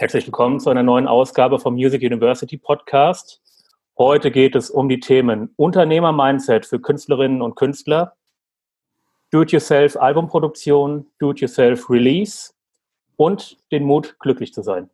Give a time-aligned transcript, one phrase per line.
[0.00, 3.42] Herzlich willkommen zu einer neuen Ausgabe vom Music University Podcast.
[3.98, 8.14] Heute geht es um die Themen Unternehmer-Mindset für Künstlerinnen und Künstler,
[9.32, 12.52] Do-it-yourself Albumproduktion, Do-it-yourself Release
[13.16, 14.88] und den Mut, glücklich zu sein.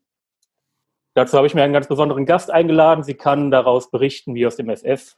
[1.12, 3.04] Dazu habe ich mir einen ganz besonderen Gast eingeladen.
[3.04, 5.16] Sie kann daraus berichten, wie aus dem FF.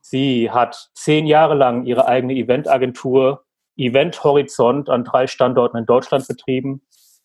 [0.00, 3.44] Sie hat zehn Jahre lang ihre eigene Eventagentur
[3.76, 6.82] Event Horizont an drei Standorten in Deutschland betrieben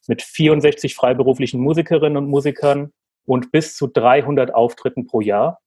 [0.08, 2.92] mit 64 freiberuflichen Musikerinnen und Musikern
[3.26, 5.60] und bis zu 300 Auftritten pro Jahr.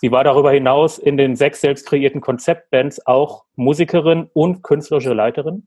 [0.00, 5.66] Sie war darüber hinaus in den sechs selbst kreierten Konzeptbands auch Musikerin und künstlerische Leiterin.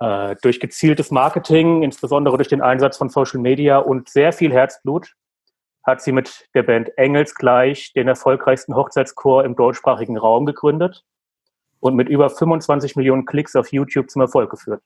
[0.00, 5.14] Äh, durch gezieltes Marketing, insbesondere durch den Einsatz von Social Media und sehr viel Herzblut,
[5.84, 11.04] hat sie mit der Band Engelsgleich den erfolgreichsten Hochzeitschor im deutschsprachigen Raum gegründet
[11.80, 14.82] und mit über 25 Millionen Klicks auf YouTube zum Erfolg geführt.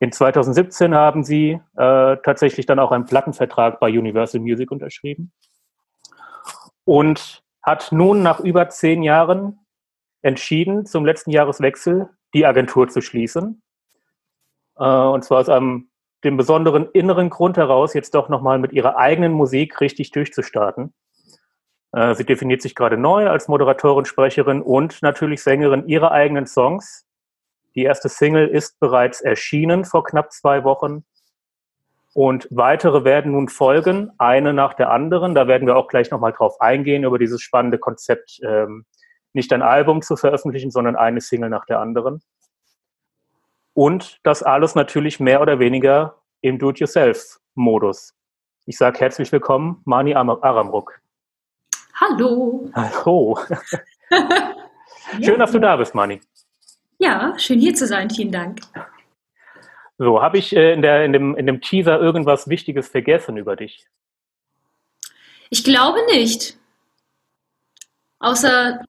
[0.00, 5.32] In 2017 haben sie äh, tatsächlich dann auch einen Plattenvertrag bei Universal Music unterschrieben
[6.84, 9.58] und hat nun nach über zehn Jahren
[10.22, 13.62] entschieden, zum letzten Jahreswechsel die Agentur zu schließen.
[14.76, 15.90] Äh, und zwar aus einem
[16.24, 20.94] dem besonderen inneren Grund heraus, jetzt doch nochmal mit ihrer eigenen Musik richtig durchzustarten.
[21.92, 27.03] Äh, sie definiert sich gerade neu als Moderatorin, Sprecherin und natürlich Sängerin ihrer eigenen Songs
[27.74, 31.04] die erste Single ist bereits erschienen vor knapp zwei Wochen.
[32.14, 35.34] Und weitere werden nun folgen, eine nach der anderen.
[35.34, 38.84] Da werden wir auch gleich nochmal drauf eingehen, über dieses spannende Konzept, ähm,
[39.32, 42.22] nicht ein Album zu veröffentlichen, sondern eine Single nach der anderen.
[43.72, 48.14] Und das alles natürlich mehr oder weniger im Do-it-yourself-Modus.
[48.66, 51.00] Ich sage herzlich willkommen, Mani Aramruk.
[52.00, 52.70] Hallo.
[52.74, 53.38] Hallo.
[55.20, 56.20] Schön, dass du da bist, Mani.
[56.98, 58.10] Ja, schön hier zu sein.
[58.10, 58.60] Vielen Dank.
[59.98, 63.56] So, habe ich äh, in, der, in, dem, in dem Teaser irgendwas Wichtiges vergessen über
[63.56, 63.86] dich?
[65.50, 66.56] Ich glaube nicht.
[68.18, 68.84] Außer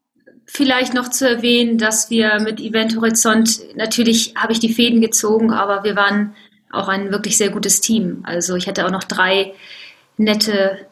[0.45, 5.51] vielleicht noch zu erwähnen, dass wir mit Event Horizont, natürlich habe ich die Fäden gezogen,
[5.51, 6.35] aber wir waren
[6.71, 8.23] auch ein wirklich sehr gutes Team.
[8.23, 9.53] Also ich hatte auch noch drei
[10.17, 10.87] nette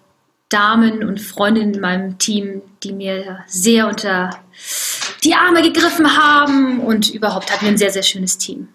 [0.50, 4.30] Damen und Freundinnen in meinem Team, die mir sehr unter
[5.24, 8.70] die Arme gegriffen haben und überhaupt hatten wir ein sehr, sehr schönes Team.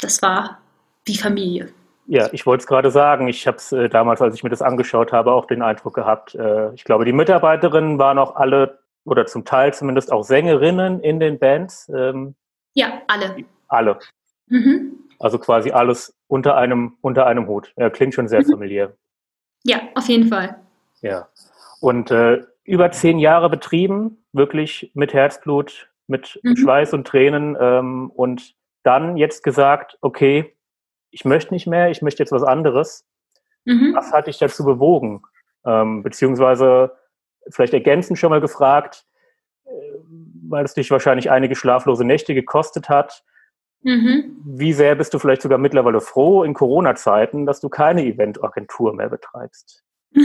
[0.00, 0.58] Das war
[1.04, 1.72] wie Familie.
[2.06, 3.28] Ja, ich wollte es gerade sagen.
[3.28, 6.34] Ich habe es äh, damals, als ich mir das angeschaut habe, auch den Eindruck gehabt.
[6.34, 11.20] Äh, ich glaube, die Mitarbeiterinnen waren auch alle oder zum Teil zumindest auch Sängerinnen in
[11.20, 11.90] den Bands.
[11.94, 12.34] Ähm,
[12.74, 13.36] ja, alle.
[13.68, 13.98] Alle.
[14.48, 14.98] Mhm.
[15.18, 17.72] Also quasi alles unter einem, unter einem Hut.
[17.76, 18.50] Ja, klingt schon sehr mhm.
[18.50, 18.92] familiär.
[19.62, 20.56] Ja, auf jeden Fall.
[21.00, 21.28] Ja.
[21.80, 26.56] Und äh, über zehn Jahre betrieben, wirklich mit Herzblut, mit mhm.
[26.56, 30.54] Schweiß und Tränen ähm, und dann jetzt gesagt, okay,
[31.10, 33.06] ich möchte nicht mehr, ich möchte jetzt was anderes.
[33.64, 33.94] Mhm.
[33.94, 35.22] Was hat dich dazu bewogen?
[35.64, 36.92] Ähm, beziehungsweise
[37.48, 39.06] vielleicht ergänzend schon mal gefragt,
[39.64, 39.70] äh,
[40.48, 43.24] weil es dich wahrscheinlich einige schlaflose Nächte gekostet hat.
[43.82, 44.36] Mhm.
[44.44, 49.08] Wie sehr bist du vielleicht sogar mittlerweile froh in Corona-Zeiten, dass du keine Eventagentur mehr
[49.08, 49.82] betreibst?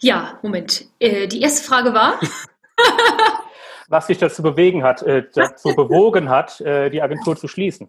[0.00, 0.86] Ja, Moment.
[0.98, 2.20] Äh, die erste Frage war.
[3.88, 7.88] was dich dazu bewegen hat, äh, dazu bewogen hat, äh, die Agentur zu schließen?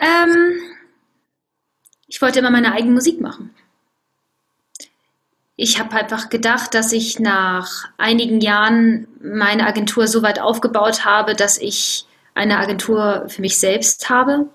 [0.00, 0.60] Ähm,
[2.06, 3.54] ich wollte immer meine eigene Musik machen.
[5.56, 11.34] Ich habe einfach gedacht, dass ich nach einigen Jahren meine Agentur so weit aufgebaut habe,
[11.34, 14.48] dass ich eine Agentur für mich selbst habe.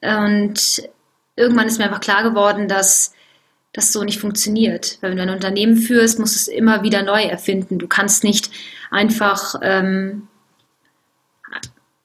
[0.00, 0.88] Und
[1.34, 3.12] irgendwann ist mir einfach klar geworden, dass
[3.76, 4.98] das so nicht funktioniert.
[5.00, 7.78] Weil wenn du ein Unternehmen führst, musst du es immer wieder neu erfinden.
[7.78, 8.50] Du kannst nicht
[8.90, 10.28] einfach ähm,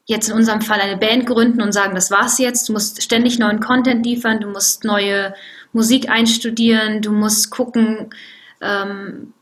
[0.05, 2.67] jetzt in unserem Fall eine Band gründen und sagen, das war's jetzt.
[2.67, 5.33] Du musst ständig neuen Content liefern, du musst neue
[5.71, 8.13] Musik einstudieren, du musst gucken,
[8.59, 9.33] ähm,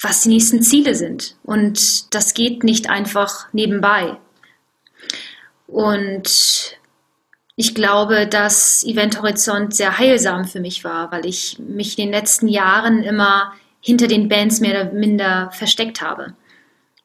[0.00, 1.36] was die nächsten Ziele sind.
[1.44, 4.18] Und das geht nicht einfach nebenbei.
[5.68, 6.76] Und
[7.56, 12.14] ich glaube, dass Event Horizont sehr heilsam für mich war, weil ich mich in den
[12.14, 16.34] letzten Jahren immer hinter den Bands mehr oder minder versteckt habe.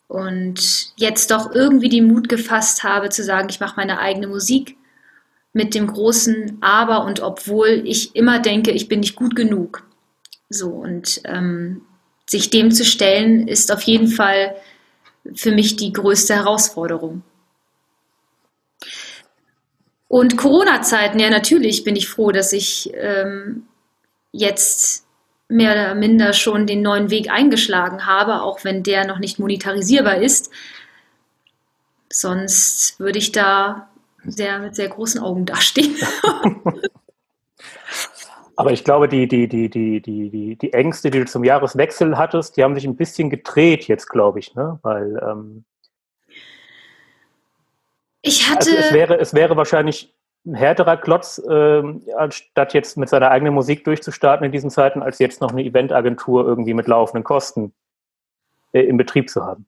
[0.07, 4.77] Und jetzt doch irgendwie den Mut gefasst habe zu sagen, ich mache meine eigene Musik
[5.51, 9.85] mit dem großen Aber und obwohl ich immer denke, ich bin nicht gut genug.
[10.49, 11.81] So und ähm,
[12.25, 14.55] sich dem zu stellen, ist auf jeden Fall
[15.33, 17.23] für mich die größte Herausforderung.
[20.07, 23.67] Und Corona-Zeiten, ja, natürlich bin ich froh, dass ich ähm,
[24.31, 25.05] jetzt
[25.49, 30.17] mehr oder minder schon den neuen Weg eingeschlagen habe, auch wenn der noch nicht monetarisierbar
[30.17, 30.51] ist.
[32.11, 33.89] Sonst würde ich da
[34.25, 35.95] sehr mit sehr großen Augen dastehen.
[38.55, 42.57] Aber ich glaube, die, die, die, die, die, die, Ängste, die du zum Jahreswechsel hattest,
[42.57, 44.79] die haben sich ein bisschen gedreht jetzt, glaube ich, ne?
[44.81, 45.63] Weil ähm,
[48.27, 48.71] ich hatte.
[48.71, 50.13] Also es, wäre, es wäre wahrscheinlich
[50.45, 51.83] ein härterer Klotz, äh,
[52.17, 56.45] anstatt jetzt mit seiner eigenen Musik durchzustarten in diesen Zeiten, als jetzt noch eine Eventagentur
[56.45, 57.73] irgendwie mit laufenden Kosten
[58.71, 59.65] äh, im Betrieb zu haben.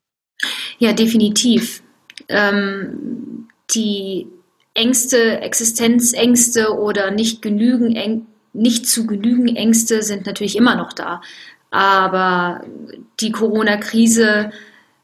[0.78, 1.82] Ja, definitiv.
[2.28, 4.26] Ähm, die
[4.74, 11.20] Ängste, Existenzängste oder nicht genügen, nicht zu genügen Ängste sind natürlich immer noch da.
[11.70, 12.64] Aber
[13.20, 14.50] die Corona-Krise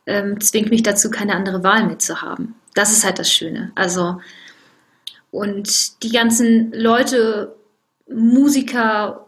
[0.06, 2.54] ähm, zwingt mich dazu, keine andere Wahl mehr zu haben.
[2.76, 3.72] Das ist halt das Schöne.
[3.74, 4.20] Also,
[5.30, 7.56] und die ganzen Leute,
[8.06, 9.26] Musiker,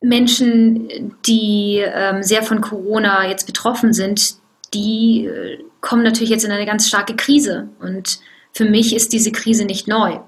[0.00, 4.36] Menschen, die ähm, sehr von Corona jetzt betroffen sind,
[4.72, 7.68] die äh, kommen natürlich jetzt in eine ganz starke Krise.
[7.78, 8.20] Und
[8.52, 10.20] für mich ist diese Krise nicht neu.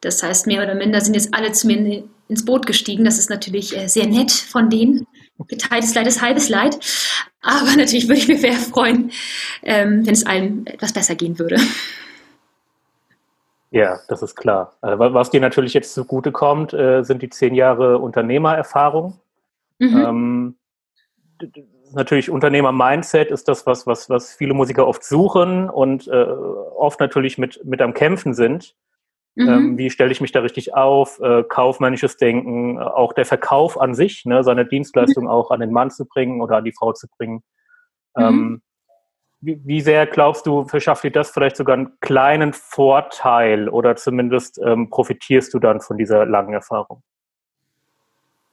[0.00, 3.04] Das heißt, mehr oder minder sind jetzt alle zu mir ins Boot gestiegen.
[3.04, 5.06] Das ist natürlich äh, sehr nett von denen.
[5.46, 6.78] Geteiltes Leid ist halbes Leid.
[7.42, 9.12] Aber natürlich würde ich mich sehr freuen,
[9.62, 11.56] ähm, wenn es allen etwas besser gehen würde.
[13.70, 14.74] Ja, das ist klar.
[14.82, 19.18] Äh, was dir natürlich jetzt zugute kommt, äh, sind die zehn Jahre Unternehmererfahrung.
[19.78, 19.96] Mhm.
[19.96, 20.54] Ähm,
[21.92, 27.38] natürlich Unternehmer-Mindset ist das, was, was, was viele Musiker oft suchen und äh, oft natürlich
[27.38, 28.74] mit, mit am Kämpfen sind.
[29.34, 29.48] Mhm.
[29.48, 31.20] Ähm, wie stelle ich mich da richtig auf?
[31.20, 35.30] Äh, kaufmännisches Denken, auch der Verkauf an sich, ne, seine Dienstleistung mhm.
[35.30, 37.42] auch an den Mann zu bringen oder an die Frau zu bringen.
[38.16, 38.22] Mhm.
[38.22, 38.62] Ähm,
[39.40, 44.58] wie, wie, sehr glaubst du, verschafft dir das vielleicht sogar einen kleinen Vorteil oder zumindest
[44.58, 47.02] ähm, profitierst du dann von dieser langen Erfahrung?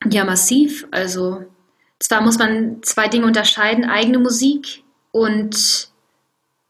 [0.07, 0.87] Ja, massiv.
[0.91, 1.43] Also
[1.99, 5.89] zwar muss man zwei Dinge unterscheiden, eigene Musik und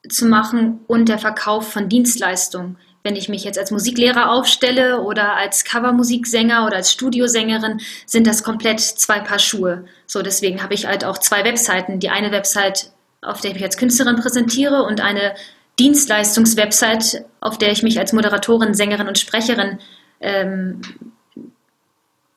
[0.08, 2.78] zu machen und der Verkauf von Dienstleistungen.
[3.06, 8.42] Wenn ich mich jetzt als Musiklehrer aufstelle oder als Covermusiksänger oder als Studiosängerin, sind das
[8.42, 9.86] komplett zwei Paar Schuhe.
[10.08, 12.00] So, deswegen habe ich halt auch zwei Webseiten.
[12.00, 12.90] Die eine Website,
[13.22, 15.36] auf der ich mich als Künstlerin präsentiere und eine
[15.78, 19.78] Dienstleistungswebsite, auf der ich mich als Moderatorin, Sängerin und Sprecherin
[20.20, 20.82] ähm,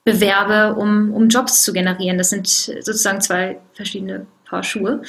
[0.04, 2.18] bewerbe, um, um Jobs zu generieren.
[2.18, 5.00] Das sind sozusagen zwei verschiedene Paar Schuhe.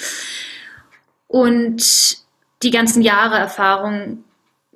[1.28, 2.18] Und
[2.64, 4.24] die ganzen Jahre Erfahrung,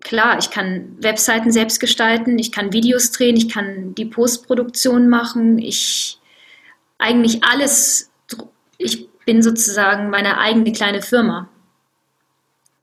[0.03, 5.57] klar, ich kann Webseiten selbst gestalten, ich kann Videos drehen, ich kann die Postproduktion machen,
[5.57, 6.19] ich
[6.97, 8.11] eigentlich alles,
[8.77, 11.49] ich bin sozusagen meine eigene kleine Firma.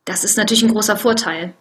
[0.04, 1.54] Das ist natürlich ein großer Vorteil.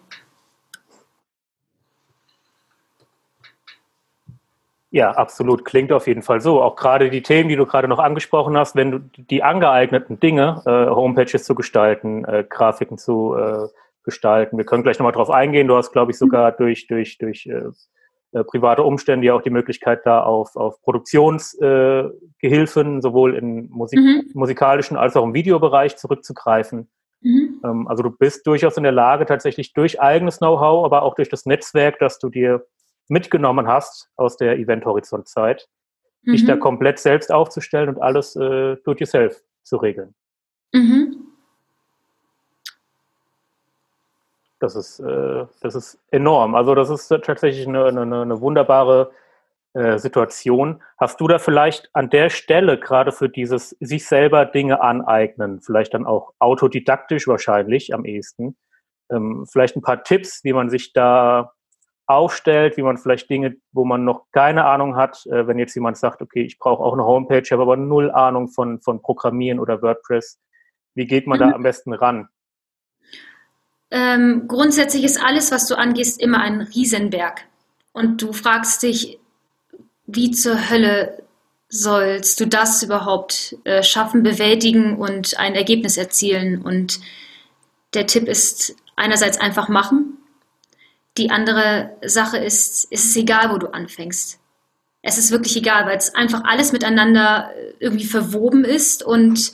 [4.91, 5.65] Ja, absolut.
[5.65, 6.63] Klingt auf jeden Fall so.
[6.63, 10.63] Auch gerade die Themen, die du gerade noch angesprochen hast, wenn du die angeeigneten Dinge,
[10.65, 13.67] äh, Homepages zu gestalten, äh, Grafiken zu äh,
[14.03, 14.57] gestalten.
[14.57, 15.67] Wir können gleich nochmal drauf eingehen.
[15.67, 17.69] Du hast, glaube ich, sogar durch, durch, durch äh,
[18.31, 23.99] äh, private Umstände ja auch die Möglichkeit, da auf, auf Produktionsgehilfen, äh, sowohl im Musik
[23.99, 24.29] mhm.
[24.33, 26.91] musikalischen als auch im Videobereich zurückzugreifen.
[27.21, 27.59] Mhm.
[27.63, 31.29] Ähm, also du bist durchaus in der Lage, tatsächlich durch eigenes Know-how, aber auch durch
[31.29, 32.67] das Netzwerk, das du dir
[33.07, 35.67] mitgenommen hast aus der Event-Horizont-Zeit,
[36.21, 36.31] mhm.
[36.31, 36.59] dich da mhm.
[36.59, 40.13] komplett selbst aufzustellen und alles äh, do-it-yourself zu regeln.
[40.71, 41.28] Mhm.
[44.59, 46.55] Das ist, äh, das ist enorm.
[46.55, 49.11] Also das ist tatsächlich eine, eine, eine wunderbare
[49.73, 50.81] äh, Situation.
[50.97, 55.93] Hast du da vielleicht an der Stelle gerade für dieses sich selber Dinge aneignen, vielleicht
[55.93, 58.57] dann auch autodidaktisch wahrscheinlich am ehesten,
[59.11, 61.53] ähm, vielleicht ein paar Tipps, wie man sich da
[62.07, 65.97] aufstellt, wie man vielleicht Dinge, wo man noch keine Ahnung hat, äh, wenn jetzt jemand
[65.97, 69.59] sagt, okay, ich brauche auch eine Homepage, ich habe aber null Ahnung von, von Programmieren
[69.59, 70.39] oder WordPress.
[70.95, 71.43] Wie geht man mhm.
[71.43, 72.27] da am besten ran?
[73.91, 77.41] Ähm, grundsätzlich ist alles, was du angehst, immer ein Riesenberg.
[77.91, 79.19] Und du fragst dich,
[80.05, 81.23] wie zur Hölle
[81.69, 86.61] sollst du das überhaupt äh, schaffen, bewältigen und ein Ergebnis erzielen?
[86.61, 86.99] Und
[87.93, 90.17] der Tipp ist einerseits einfach machen,
[91.17, 94.39] die andere Sache ist, ist es egal, wo du anfängst.
[95.01, 99.51] Es ist wirklich egal, weil es einfach alles miteinander äh, irgendwie verwoben ist und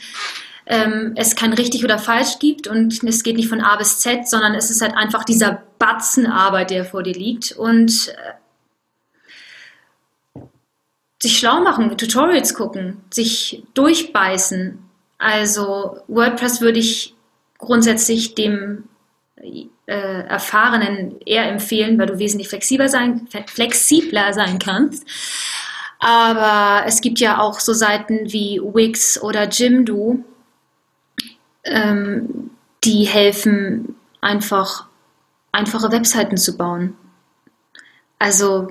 [0.66, 4.28] ähm, es kein richtig oder falsch gibt und es geht nicht von A bis Z,
[4.28, 8.14] sondern es ist halt einfach dieser Batzen Arbeit, der vor dir liegt und
[10.34, 10.42] äh,
[11.22, 14.80] sich schlau machen, Tutorials gucken, sich durchbeißen.
[15.18, 17.16] Also WordPress würde ich
[17.58, 18.86] grundsätzlich dem
[19.88, 25.06] äh, Erfahrenen eher empfehlen, weil du wesentlich flexibler sein, flexibler sein kannst.
[26.00, 30.24] Aber es gibt ja auch so Seiten wie Wix oder Jimdo,
[31.66, 32.52] ähm,
[32.84, 34.88] die helfen einfach
[35.52, 36.96] einfache Webseiten zu bauen.
[38.20, 38.68] Also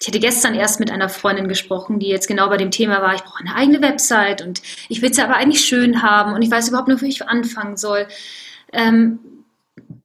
[0.00, 3.14] ich hatte gestern erst mit einer Freundin gesprochen, die jetzt genau bei dem Thema war,
[3.14, 6.50] ich brauche eine eigene Website und ich will sie aber eigentlich schön haben und ich
[6.50, 8.06] weiß überhaupt nicht, wo ich anfangen soll.
[8.72, 9.18] Ähm,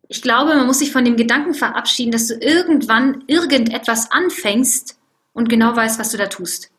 [0.08, 4.98] ich glaube, man muss sich von dem Gedanken verabschieden, dass du irgendwann irgendetwas anfängst
[5.34, 6.72] und genau weißt, was du da tust.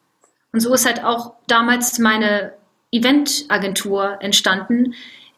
[0.53, 2.55] Und so ist halt auch damals meine
[2.93, 4.95] Eventagentur entstanden,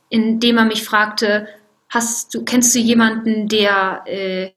[0.09, 1.49] indem man mich fragte,
[1.89, 4.51] hast du, kennst du jemanden, der äh,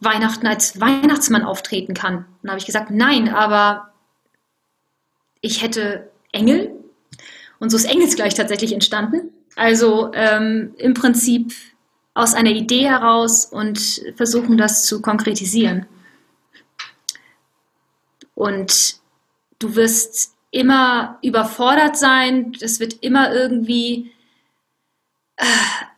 [0.00, 2.16] Weihnachten als Weihnachtsmann auftreten kann?
[2.16, 3.92] Und dann habe ich gesagt, nein, aber
[5.40, 6.72] ich hätte Engel.
[7.58, 9.30] Und so ist Engelsgleich tatsächlich entstanden.
[9.56, 11.52] Also ähm, im Prinzip
[12.14, 15.86] aus einer Idee heraus und versuchen das zu konkretisieren.
[18.34, 18.96] Und
[19.58, 24.12] du wirst immer überfordert sein, es wird immer irgendwie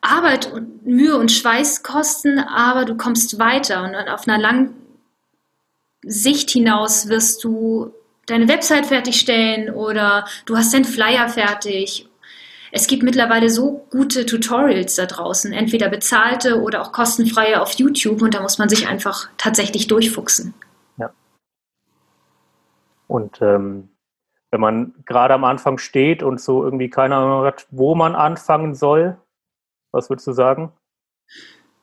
[0.00, 4.74] Arbeit und Mühe und Schweiß kosten, aber du kommst weiter und auf einer langen
[6.02, 7.92] Sicht hinaus wirst du
[8.26, 12.08] deine Website fertigstellen oder du hast deinen Flyer fertig.
[12.72, 18.22] Es gibt mittlerweile so gute Tutorials da draußen, entweder bezahlte oder auch kostenfreie auf YouTube
[18.22, 20.54] und da muss man sich einfach tatsächlich durchfuchsen.
[20.96, 21.10] Ja.
[23.08, 23.88] Und ähm,
[24.50, 28.74] wenn man gerade am Anfang steht und so irgendwie keine Ahnung hat, wo man anfangen
[28.74, 29.16] soll,
[29.92, 30.72] was würdest du sagen?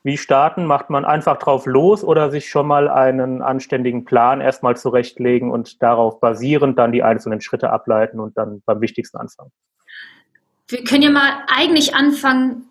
[0.04, 0.66] Wie starten?
[0.66, 5.82] Macht man einfach drauf los oder sich schon mal einen anständigen Plan erstmal zurechtlegen und
[5.82, 9.52] darauf basierend dann die einzelnen Schritte ableiten und dann beim Wichtigsten anfangen?
[10.70, 12.70] Wir können ja mal eigentlich anfangen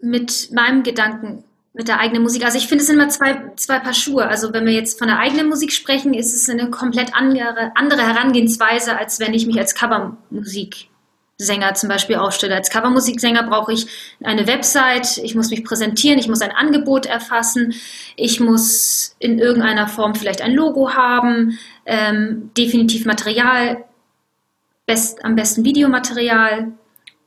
[0.00, 2.44] mit meinem Gedanken, mit der eigenen Musik.
[2.44, 4.26] Also ich finde, es sind immer zwei, zwei Paar Schuhe.
[4.26, 8.02] Also wenn wir jetzt von der eigenen Musik sprechen, ist es eine komplett andere, andere
[8.02, 10.88] Herangehensweise, als wenn ich mich als Covermusik
[11.40, 12.56] Sänger zum Beispiel aufstelle.
[12.56, 13.86] Als Covermusiksänger brauche ich
[14.24, 17.74] eine Website, ich muss mich präsentieren, ich muss ein Angebot erfassen,
[18.16, 23.84] ich muss in irgendeiner Form vielleicht ein Logo haben, ähm, definitiv Material,
[24.84, 26.72] best, am besten Videomaterial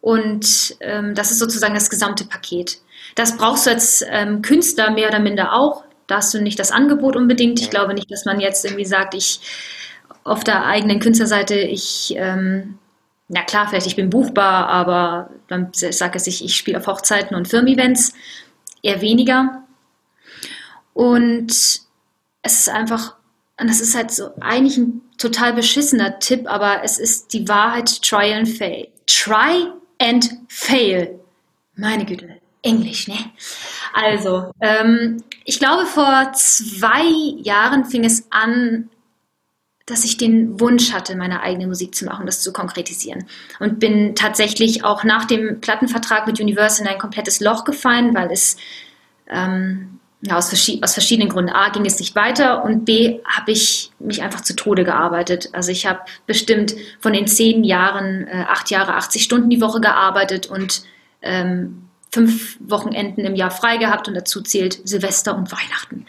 [0.02, 2.80] und ähm, das ist sozusagen das gesamte Paket.
[3.16, 5.86] Das brauchst du als ähm, Künstler mehr oder minder auch.
[6.08, 7.62] Da hast du nicht das Angebot unbedingt.
[7.62, 9.40] Ich glaube nicht, dass man jetzt irgendwie sagt, ich
[10.26, 12.78] auf der eigenen Künstlerseite, ich ähm,
[13.32, 17.48] na klar, vielleicht ich bin buchbar, aber dann sage ich, ich spiele auf Hochzeiten und
[17.48, 18.14] Firmen-Events,
[18.84, 19.64] eher weniger.
[20.94, 21.88] Und es
[22.44, 23.16] ist einfach,
[23.58, 28.02] und das ist halt so eigentlich ein total beschissener Tipp, aber es ist die Wahrheit,
[28.02, 28.90] try and fail.
[29.08, 31.18] Try and fail.
[31.76, 33.18] Meine Güte, Englisch, ne?
[33.94, 37.06] Also, ähm, ich glaube, vor zwei
[37.42, 38.90] Jahren fing es an,
[39.92, 43.26] dass ich den Wunsch hatte, meine eigene Musik zu machen, das zu konkretisieren.
[43.60, 48.32] Und bin tatsächlich auch nach dem Plattenvertrag mit Universal in ein komplettes Loch gefallen, weil
[48.32, 48.58] es
[49.28, 51.52] ähm, ja, aus, verschied aus, verschiedenen Gründen.
[51.52, 55.50] A, ging es nicht weiter und B, habe ich mich einfach zu Tode gearbeitet.
[55.54, 59.82] Also ich habe bestimmt von den zehn Jahren, äh, acht Jahre, 80 Stunden die Woche
[59.82, 60.84] gearbeitet und
[61.22, 66.06] ähm, fünf Wochenenden im Jahr frei gehabt und dazu zählt Silvester und Weihnachten.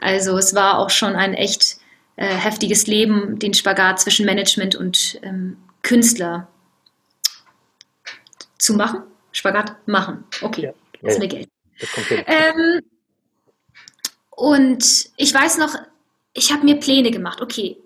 [0.00, 1.76] Also es war auch schon ein echt
[2.22, 6.46] äh, heftiges Leben, den Spagat zwischen Management und ähm, Künstler
[8.58, 9.02] zu machen.
[9.32, 10.22] Spagat machen.
[10.40, 10.72] Okay, ja.
[11.02, 11.48] das ist mir Geld.
[12.26, 12.80] Ähm,
[14.30, 14.84] und
[15.16, 15.74] ich weiß noch,
[16.32, 17.40] ich habe mir Pläne gemacht.
[17.40, 17.76] Okay,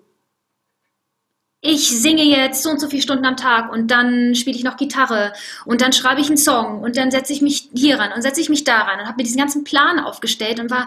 [1.61, 4.77] ich singe jetzt so und so viele Stunden am Tag und dann spiele ich noch
[4.77, 5.33] Gitarre
[5.65, 8.39] und dann schreibe ich einen Song und dann setze ich mich hier ran und setze
[8.39, 10.85] ich mich da ran und habe mir diesen ganzen Plan aufgestellt und war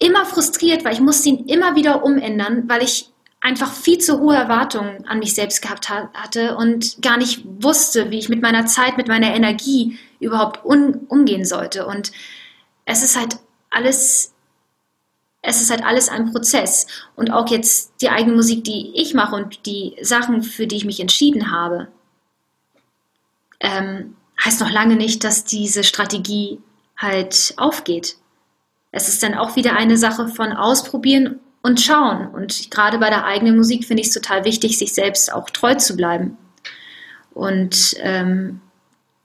[0.00, 4.34] immer frustriert, weil ich musste ihn immer wieder umändern, weil ich einfach viel zu hohe
[4.34, 8.96] Erwartungen an mich selbst gehabt hatte und gar nicht wusste, wie ich mit meiner Zeit,
[8.96, 11.86] mit meiner Energie überhaupt umgehen sollte.
[11.86, 12.12] Und
[12.84, 13.36] es ist halt
[13.70, 14.34] alles,
[15.42, 16.86] es ist halt alles ein Prozess.
[17.16, 20.84] Und auch jetzt die eigene Musik, die ich mache und die Sachen, für die ich
[20.84, 21.88] mich entschieden habe,
[23.60, 26.58] ähm, heißt noch lange nicht, dass diese Strategie
[26.96, 28.16] halt aufgeht
[28.92, 32.28] es ist dann auch wieder eine Sache von ausprobieren und schauen.
[32.28, 35.74] Und gerade bei der eigenen Musik finde ich es total wichtig, sich selbst auch treu
[35.74, 36.36] zu bleiben.
[37.32, 38.60] Und ähm,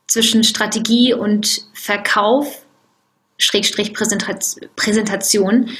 [0.07, 2.65] zwischen Strategie und Verkauf,
[3.37, 5.71] Schrägstrich Präsentation,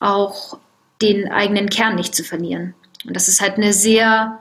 [0.00, 0.58] auch
[1.00, 2.74] den eigenen Kern nicht zu verlieren.
[3.06, 4.40] Und das ist halt eine sehr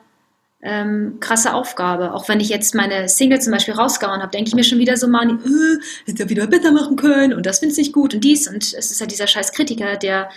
[0.62, 2.14] ähm, krasse Aufgabe.
[2.14, 4.98] Auch wenn ich jetzt meine Single zum Beispiel rausgehauen habe, denke ich mir schon wieder
[4.98, 8.14] so mal, äh, hätte er wieder besser machen können und das finde ich nicht gut
[8.14, 8.48] und dies.
[8.48, 10.30] Und es ist halt dieser scheiß Kritiker, der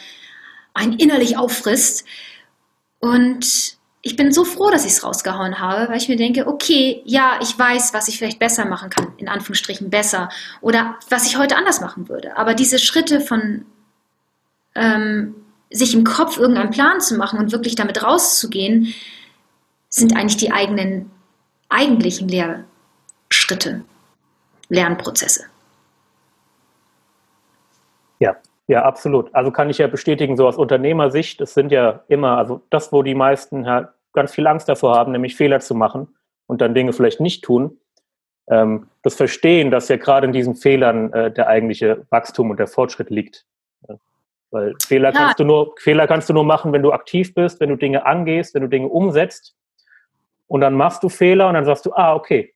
[0.74, 2.04] einen innerlich auffrisst.
[2.98, 7.02] Und ich bin so froh, dass ich es rausgehauen habe, weil ich mir denke, okay,
[7.04, 11.36] ja, ich weiß, was ich vielleicht besser machen kann, in Anführungsstrichen besser, oder was ich
[11.36, 12.36] heute anders machen würde.
[12.36, 13.66] Aber diese Schritte von
[14.74, 15.34] ähm,
[15.70, 18.94] sich im Kopf irgendeinen Plan zu machen und wirklich damit rauszugehen,
[19.90, 21.11] sind eigentlich die eigenen
[21.68, 23.85] eigentlichen Lehrschritte,
[24.68, 25.44] Lernprozesse.
[28.18, 29.35] Ja, ja, absolut.
[29.35, 33.02] Also kann ich ja bestätigen, so aus Unternehmersicht, es sind ja immer, also das, wo
[33.02, 36.09] die meisten ja ganz viel Angst davor haben, nämlich Fehler zu machen
[36.47, 37.78] und dann Dinge vielleicht nicht tun.
[38.49, 42.66] Ähm, das Verstehen, dass ja gerade in diesen Fehlern äh, der eigentliche Wachstum und der
[42.66, 43.47] Fortschritt liegt.
[44.50, 45.16] Weil Fehler ja.
[45.16, 48.04] kannst du nur, Fehler kannst du nur machen, wenn du aktiv bist, wenn du Dinge
[48.04, 49.54] angehst, wenn du Dinge umsetzt.
[50.50, 52.52] Und dann machst du Fehler und dann sagst du, ah, okay,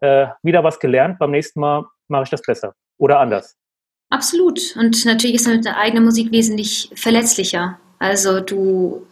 [0.00, 3.56] äh, wieder was gelernt, beim nächsten Mal mache ich das besser oder anders.
[4.10, 4.76] Absolut.
[4.76, 7.80] Und natürlich ist deine eigene Musik wesentlich verletzlicher.
[7.98, 9.04] Also du,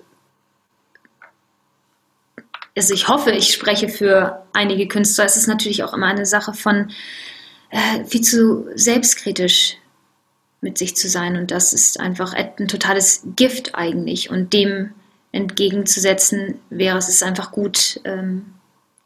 [2.77, 5.25] also ich hoffe, ich spreche für einige Künstler.
[5.25, 6.93] Es ist natürlich auch immer eine Sache von
[7.71, 9.77] äh, viel zu selbstkritisch
[10.61, 11.37] mit sich zu sein.
[11.37, 14.31] Und das ist einfach ein totales Gift eigentlich.
[14.31, 14.93] Und dem
[15.33, 18.55] entgegenzusetzen wäre es ist einfach gut, ähm,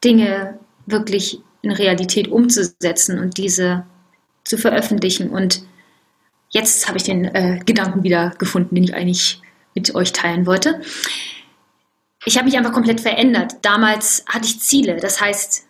[0.03, 3.85] Dinge wirklich in Realität umzusetzen und diese
[4.45, 5.63] zu veröffentlichen und
[6.51, 9.41] jetzt habe ich den äh, Gedanken wieder gefunden, den ich eigentlich
[9.75, 10.81] mit euch teilen wollte.
[12.27, 13.57] Ich habe mich einfach komplett verändert.
[13.63, 15.64] Damals hatte ich Ziele, das heißt,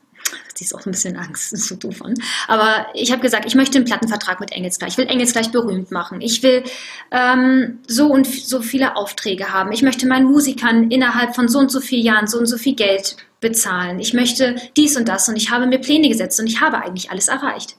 [0.55, 2.15] sie ist auch ein bisschen Angst, ist so doof an.
[2.49, 4.93] Aber ich habe gesagt, ich möchte einen Plattenvertrag mit Engelsgleich.
[4.93, 6.21] Ich will Engelsgleich berühmt machen.
[6.21, 6.65] Ich will
[7.11, 9.73] ähm, so und so viele Aufträge haben.
[9.73, 12.75] Ich möchte meinen Musikern innerhalb von so und so vielen Jahren so und so viel
[12.75, 13.99] Geld bezahlen.
[14.01, 17.11] Ich möchte dies und das und ich habe mir Pläne gesetzt und ich habe eigentlich
[17.11, 17.77] alles erreicht.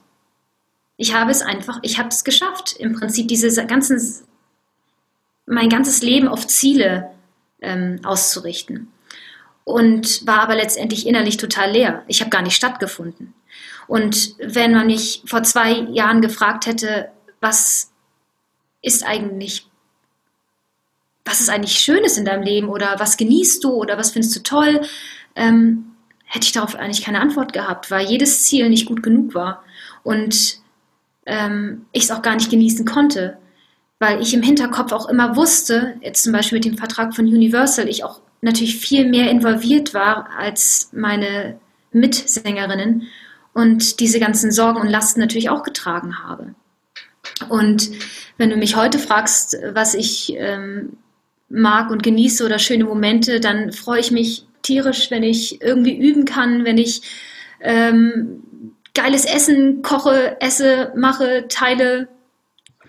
[0.96, 4.00] Ich habe es einfach, ich habe es geschafft, im Prinzip diese ganzen,
[5.44, 7.10] mein ganzes Leben auf Ziele
[7.60, 8.88] ähm, auszurichten.
[9.66, 12.04] Und war aber letztendlich innerlich total leer.
[12.06, 13.34] Ich habe gar nicht stattgefunden.
[13.88, 17.92] Und wenn man mich vor zwei Jahren gefragt hätte, was
[18.80, 19.66] ist eigentlich,
[21.24, 24.42] was ist eigentlich Schönes in deinem Leben oder was genießt du oder was findest du
[24.44, 24.82] toll,
[25.34, 29.64] ähm, hätte ich darauf eigentlich keine Antwort gehabt, weil jedes Ziel nicht gut genug war.
[30.04, 30.60] Und
[31.26, 33.38] ähm, ich es auch gar nicht genießen konnte,
[33.98, 37.88] weil ich im Hinterkopf auch immer wusste, jetzt zum Beispiel mit dem Vertrag von Universal,
[37.88, 41.58] ich auch natürlich viel mehr involviert war als meine
[41.92, 43.08] Mitsängerinnen
[43.52, 46.54] und diese ganzen Sorgen und Lasten natürlich auch getragen habe.
[47.48, 47.90] Und
[48.36, 50.98] wenn du mich heute fragst, was ich ähm,
[51.48, 56.24] mag und genieße oder schöne Momente, dann freue ich mich tierisch, wenn ich irgendwie üben
[56.24, 57.02] kann, wenn ich
[57.60, 58.42] ähm,
[58.94, 62.08] geiles Essen koche, esse, mache, teile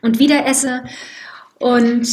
[0.02, 0.84] und wieder esse.
[1.60, 2.08] Und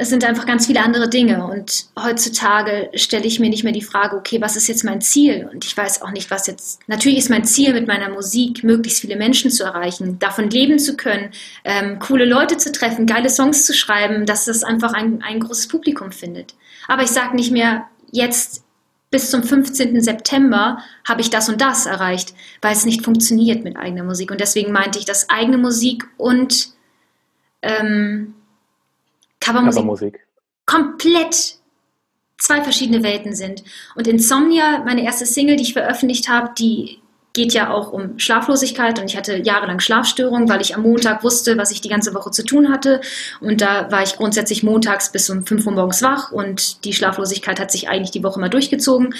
[0.00, 1.44] es sind einfach ganz viele andere Dinge.
[1.44, 5.50] Und heutzutage stelle ich mir nicht mehr die Frage, okay, was ist jetzt mein Ziel?
[5.52, 6.78] Und ich weiß auch nicht, was jetzt.
[6.86, 10.96] Natürlich ist mein Ziel mit meiner Musik, möglichst viele Menschen zu erreichen, davon leben zu
[10.96, 11.30] können,
[11.64, 15.66] ähm, coole Leute zu treffen, geile Songs zu schreiben, dass das einfach ein, ein großes
[15.66, 16.54] Publikum findet.
[16.86, 18.62] Aber ich sage nicht mehr, jetzt
[19.10, 20.00] bis zum 15.
[20.00, 24.30] September habe ich das und das erreicht, weil es nicht funktioniert mit eigener Musik.
[24.30, 26.68] Und deswegen meinte ich, dass eigene Musik und
[27.62, 28.34] ähm,
[29.40, 30.20] Covermusik, Covermusik.
[30.66, 31.58] komplett
[32.38, 33.64] zwei verschiedene Welten sind.
[33.94, 37.00] Und Insomnia, meine erste Single, die ich veröffentlicht habe, die
[37.32, 38.98] geht ja auch um Schlaflosigkeit.
[38.98, 42.30] Und ich hatte jahrelang Schlafstörungen, weil ich am Montag wusste, was ich die ganze Woche
[42.30, 43.00] zu tun hatte.
[43.40, 46.32] Und da war ich grundsätzlich montags bis um 5 Uhr morgens wach.
[46.32, 49.14] Und die Schlaflosigkeit hat sich eigentlich die Woche mal durchgezogen,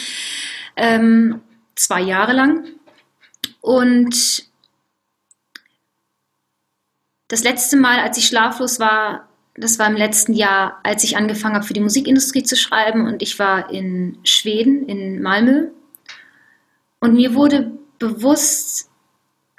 [0.77, 1.41] ähm,
[1.75, 2.67] zwei Jahre lang.
[3.61, 4.45] Und
[7.29, 9.28] das letzte Mal, als ich schlaflos war,
[9.61, 13.23] das war im letzten Jahr, als ich angefangen habe, für die Musikindustrie zu schreiben und
[13.23, 15.69] ich war in Schweden, in Malmö.
[17.01, 18.89] Und mir wurde bewusst,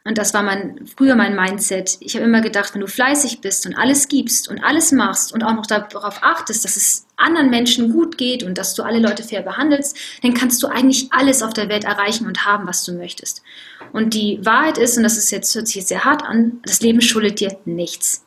[0.04, 3.66] und das war mein, früher mein Mindset, ich habe immer gedacht, wenn du fleißig bist
[3.66, 7.92] und alles gibst und alles machst und auch noch darauf achtest, dass es anderen Menschen
[7.92, 11.54] gut geht und dass du alle Leute fair behandelst, dann kannst du eigentlich alles auf
[11.54, 13.44] der Welt erreichen und haben, was du möchtest.
[13.92, 16.82] Und die Wahrheit ist, und das ist jetzt, hört sich jetzt sehr hart an, das
[16.82, 18.26] Leben schuldet dir nichts.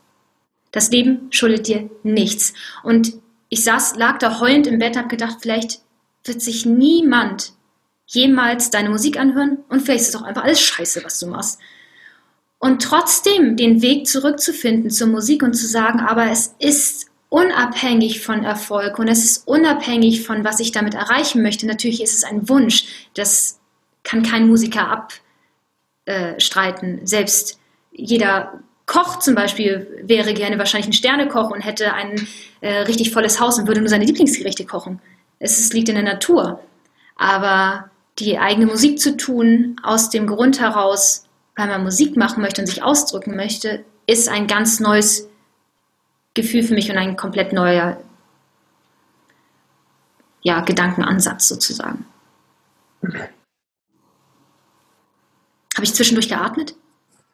[0.72, 2.54] Das Leben schuldet dir nichts.
[2.82, 3.14] Und
[3.48, 5.80] ich saß, lag da heulend im Bett, habe gedacht, vielleicht
[6.24, 7.52] wird sich niemand
[8.06, 11.60] jemals deine Musik anhören und vielleicht ist es auch einfach alles scheiße, was du machst.
[12.58, 18.44] Und trotzdem den Weg zurückzufinden zur Musik und zu sagen, aber es ist unabhängig von
[18.44, 21.66] Erfolg und es ist unabhängig von, was ich damit erreichen möchte.
[21.66, 23.58] Natürlich ist es ein Wunsch, das
[24.04, 25.06] kann kein Musiker
[26.06, 27.06] abstreiten.
[27.06, 27.58] Selbst
[27.90, 32.26] jeder Koch zum Beispiel wäre gerne wahrscheinlich ein Sternekoch und hätte ein
[32.60, 35.00] äh, richtig volles Haus und würde nur seine Lieblingsgerichte kochen.
[35.38, 36.60] es liegt in der Natur.
[37.16, 42.60] Aber die eigene Musik zu tun, aus dem Grund heraus, weil man Musik machen möchte
[42.60, 45.28] und sich ausdrücken möchte, ist ein ganz neues
[46.34, 47.98] Gefühl für mich und ein komplett neuer
[50.42, 52.04] ja, Gedankenansatz sozusagen.
[53.02, 56.74] Habe ich zwischendurch geatmet?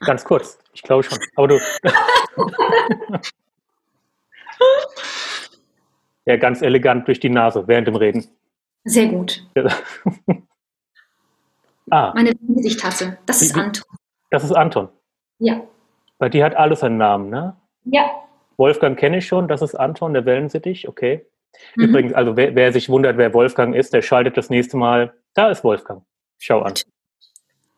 [0.00, 1.18] Ganz kurz, ich glaube schon.
[1.36, 1.58] Aber du.
[6.26, 8.28] ja, ganz elegant durch die Nase während dem Reden.
[8.84, 9.44] Sehr gut.
[11.90, 12.12] ah.
[12.14, 13.84] Meine Sichttasse, das ist Anton.
[14.30, 14.88] Das ist Anton.
[15.38, 15.62] Ja.
[16.18, 17.56] Bei dir hat alles einen Namen, ne?
[17.84, 18.10] Ja.
[18.56, 21.26] Wolfgang kenne ich schon, das ist Anton, der Wellensittich, okay.
[21.76, 21.84] Mhm.
[21.84, 25.14] Übrigens, also wer, wer, sich wundert, wer Wolfgang ist, der schaltet das nächste Mal.
[25.34, 26.02] Da ist Wolfgang.
[26.38, 26.74] Schau an.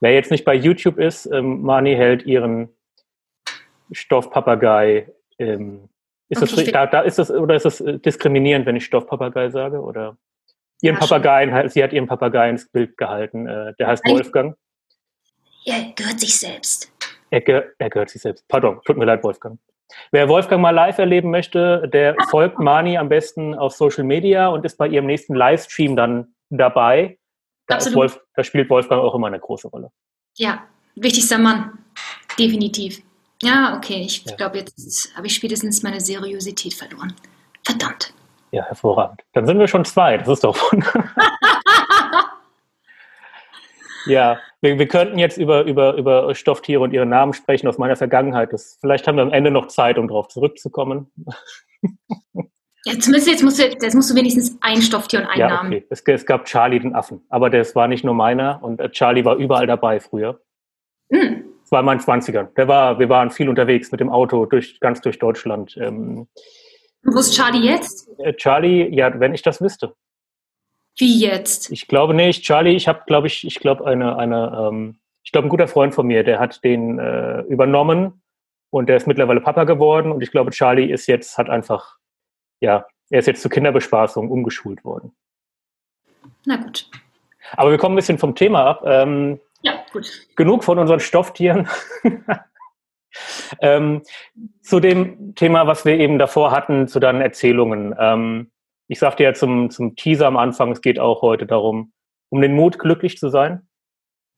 [0.01, 2.69] Wer jetzt nicht bei YouTube ist, ähm, Mani hält ihren
[3.93, 5.13] Stoffpapagei.
[5.39, 5.89] Ähm,
[6.29, 9.81] ist das, da, da ist das, oder ist das äh, diskriminierend, wenn ich Stoffpapagei sage?
[9.81, 10.17] Oder
[10.81, 11.69] ihren ja, Papageien, schon.
[11.69, 13.47] sie hat ihren Papageien ins Bild gehalten.
[13.47, 14.57] Äh, der heißt Wolfgang.
[15.67, 16.91] Er gehört sich selbst.
[17.31, 18.47] Er, ge er gehört sich selbst.
[18.49, 19.59] Pardon, tut mir leid, Wolfgang.
[20.13, 24.65] Wer Wolfgang mal live erleben möchte, der folgt Mani am besten auf Social Media und
[24.65, 27.19] ist bei ihrem nächsten Livestream dann dabei.
[27.71, 29.91] Da, Wolf, da spielt Wolfgang auch immer eine große Rolle.
[30.37, 31.79] Ja, wichtigster Mann.
[32.39, 33.03] Definitiv.
[33.43, 34.03] Ja, okay.
[34.03, 34.37] Ich ja.
[34.37, 37.15] glaube, jetzt habe ich spätestens meine Seriosität verloren.
[37.65, 38.13] Verdammt.
[38.53, 39.23] Ja, hervorragend.
[39.33, 40.19] Dann sind wir schon zwei.
[40.19, 40.73] Das ist doch.
[44.07, 47.97] Ja, wir, wir könnten jetzt über, über, über Stofftiere und ihre Namen sprechen aus meiner
[47.97, 48.53] Vergangenheit.
[48.53, 51.11] Das, vielleicht haben wir am Ende noch Zeit, um darauf zurückzukommen.
[52.85, 55.73] Ja, zumindest jetzt musst, du, jetzt musst du wenigstens ein Stofftier und einen ja, Namen.
[55.73, 55.87] Okay.
[55.91, 59.25] Es, es, gab Charlie den Affen, aber das war nicht nur meiner und äh, Charlie
[59.25, 60.41] war überall dabei früher.
[61.11, 61.45] Mhm.
[61.63, 62.55] Das war in meinen 20ern.
[62.55, 65.77] Der war, wir waren viel unterwegs mit dem Auto durch, ganz durch Deutschland.
[65.77, 66.27] Ähm,
[67.03, 68.09] Wo ist Charlie jetzt?
[68.19, 69.95] Äh, Charlie, ja, wenn ich das wüsste.
[70.99, 71.71] Wie jetzt?
[71.71, 72.45] Ich glaube nicht.
[72.45, 75.95] Charlie, ich habe, glaube ich, ich glaube, eine, eine, ähm, ich glaube, ein guter Freund
[75.95, 78.23] von mir, der hat den äh, übernommen
[78.71, 82.00] und der ist mittlerweile Papa geworden und ich glaube, Charlie ist jetzt, hat einfach,
[82.61, 85.13] ja, er ist jetzt zur Kinderbespaßung umgeschult worden.
[86.47, 86.89] Na gut.
[87.53, 88.83] Aber wir kommen ein bisschen vom Thema ab.
[88.87, 90.29] Ähm, ja, gut.
[90.37, 91.69] Genug von unseren Stofftieren.
[93.61, 94.03] ähm,
[94.63, 97.95] zu dem Thema, was wir eben davor hatten, zu deinen Erzählungen.
[97.99, 98.51] Ähm,
[98.89, 101.93] ich sagte ja zum, zum Teaser am Anfang, es geht auch heute darum,
[102.29, 103.69] um den Mut, glücklich zu sein.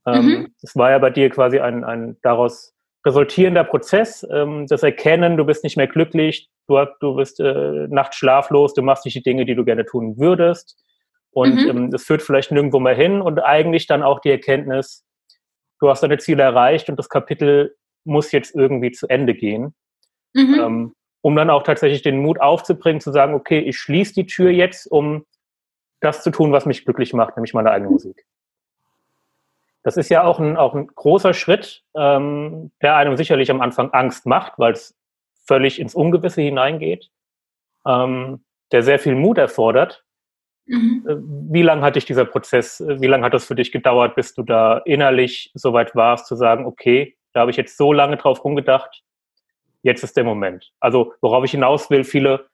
[0.06, 0.54] Ähm, mhm.
[0.60, 5.44] Das war ja bei dir quasi ein, ein daraus resultierender Prozess, ähm, das Erkennen, du
[5.44, 9.44] bist nicht mehr glücklich, du, du bist äh, nachts schlaflos, du machst nicht die Dinge,
[9.44, 10.78] die du gerne tun würdest.
[11.32, 11.70] Und mhm.
[11.70, 15.04] ähm, das führt vielleicht nirgendwo mehr hin und eigentlich dann auch die Erkenntnis,
[15.80, 19.74] du hast deine Ziele erreicht und das Kapitel muss jetzt irgendwie zu Ende gehen.
[20.34, 20.60] Mhm.
[20.60, 24.50] Ähm, um dann auch tatsächlich den Mut aufzubringen, zu sagen, okay, ich schließe die Tür
[24.50, 25.24] jetzt, um
[26.00, 28.26] das zu tun, was mich glücklich macht, nämlich meine eigene Musik.
[29.82, 33.90] Das ist ja auch ein, auch ein großer Schritt, ähm, der einem sicherlich am Anfang
[33.90, 34.96] Angst macht, weil es
[35.44, 37.10] völlig ins Ungewisse hineingeht,
[37.86, 40.04] ähm, der sehr viel Mut erfordert.
[40.66, 41.04] Mhm.
[41.08, 41.16] Äh,
[41.52, 44.34] wie lange hat dich dieser Prozess, äh, wie lange hat das für dich gedauert, bis
[44.34, 48.16] du da innerlich so weit warst, zu sagen, okay, da habe ich jetzt so lange
[48.16, 49.02] drauf rumgedacht,
[49.82, 50.72] jetzt ist der Moment.
[50.80, 52.46] Also worauf ich hinaus will, viele,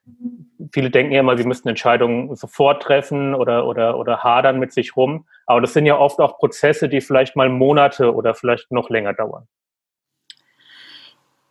[0.72, 4.96] viele denken ja immer, sie müssten Entscheidungen sofort treffen oder, oder, oder hadern mit sich
[4.96, 5.26] rum.
[5.46, 9.12] Aber das sind ja oft auch Prozesse, die vielleicht mal Monate oder vielleicht noch länger
[9.14, 9.46] dauern.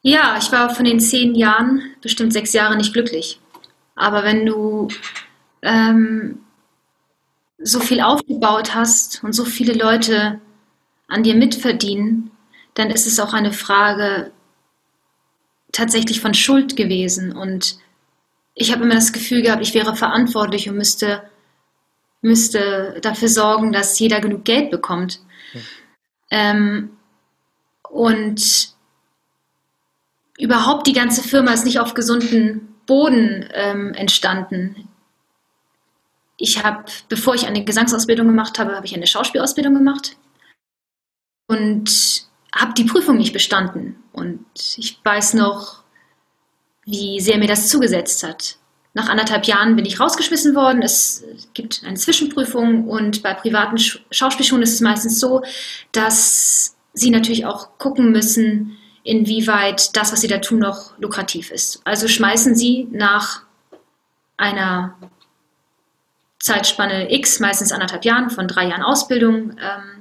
[0.01, 3.39] Ja, ich war von den zehn Jahren bestimmt sechs Jahre nicht glücklich.
[3.95, 4.87] Aber wenn du
[5.63, 6.39] ähm,
[7.57, 10.39] so viel aufgebaut hast und so viele Leute
[11.07, 12.31] an dir mitverdienen,
[12.75, 14.31] dann ist es auch eine Frage
[15.77, 17.35] tatsächlich von Schuld gewesen.
[17.35, 17.77] Und
[18.55, 21.29] ich habe immer das Gefühl gehabt, ich wäre verantwortlich und müsste,
[22.21, 25.19] müsste dafür sorgen, dass jeder genug Geld bekommt.
[25.53, 25.59] Mhm.
[26.31, 26.89] Ähm,
[27.89, 28.69] und
[30.37, 34.89] überhaupt die ganze Firma ist nicht auf gesunden Boden ähm, entstanden.
[36.37, 40.17] Ich habe, bevor ich eine Gesangsausbildung gemacht habe, habe ich eine Schauspielausbildung gemacht.
[41.47, 43.95] Und habe die Prüfung nicht bestanden.
[44.17, 45.83] Und ich weiß noch,
[46.85, 48.57] wie sehr mir das zugesetzt hat.
[48.93, 50.81] Nach anderthalb Jahren bin ich rausgeschmissen worden.
[50.81, 55.43] Es gibt eine Zwischenprüfung und bei privaten Schauspielschulen ist es meistens so,
[55.91, 61.81] dass sie natürlich auch gucken müssen, inwieweit das, was sie da tun, noch lukrativ ist.
[61.83, 63.43] Also schmeißen sie nach
[64.35, 64.97] einer
[66.39, 69.96] Zeitspanne X, meistens anderthalb Jahren, von drei Jahren Ausbildung, ähm,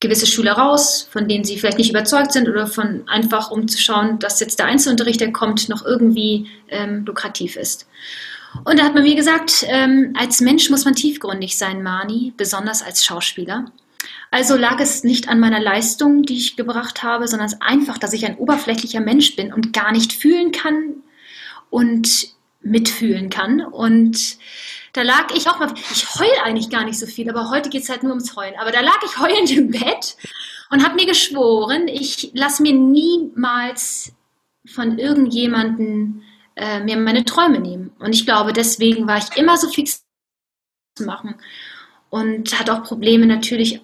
[0.00, 3.78] gewisse Schüler raus, von denen sie vielleicht nicht überzeugt sind oder von einfach um zu
[3.78, 7.88] schauen, dass jetzt der Einzelunterricht, der kommt, noch irgendwie ähm, lukrativ ist.
[8.64, 12.82] Und da hat man mir gesagt, ähm, als Mensch muss man tiefgründig sein, Mani, besonders
[12.82, 13.66] als Schauspieler.
[14.30, 18.26] Also lag es nicht an meiner Leistung, die ich gebracht habe, sondern einfach, dass ich
[18.26, 20.96] ein oberflächlicher Mensch bin und gar nicht fühlen kann
[21.70, 22.28] und
[22.60, 23.60] mitfühlen kann.
[23.60, 24.36] Und
[24.96, 27.82] da lag ich auch mal, ich heule eigentlich gar nicht so viel, aber heute geht
[27.82, 28.54] es halt nur ums Heulen.
[28.58, 30.16] Aber da lag ich heulend im Bett
[30.70, 34.12] und habe mir geschworen, ich lasse mir niemals
[34.66, 36.22] von irgendjemanden
[36.56, 37.92] äh, mir meine Träume nehmen.
[37.98, 40.04] Und ich glaube, deswegen war ich immer so fix
[40.94, 41.34] zu machen
[42.08, 43.82] und hatte auch Probleme natürlich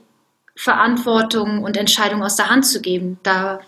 [0.57, 3.18] Verantwortung und Entscheidungen aus der Hand zu geben.
[3.22, 3.61] Da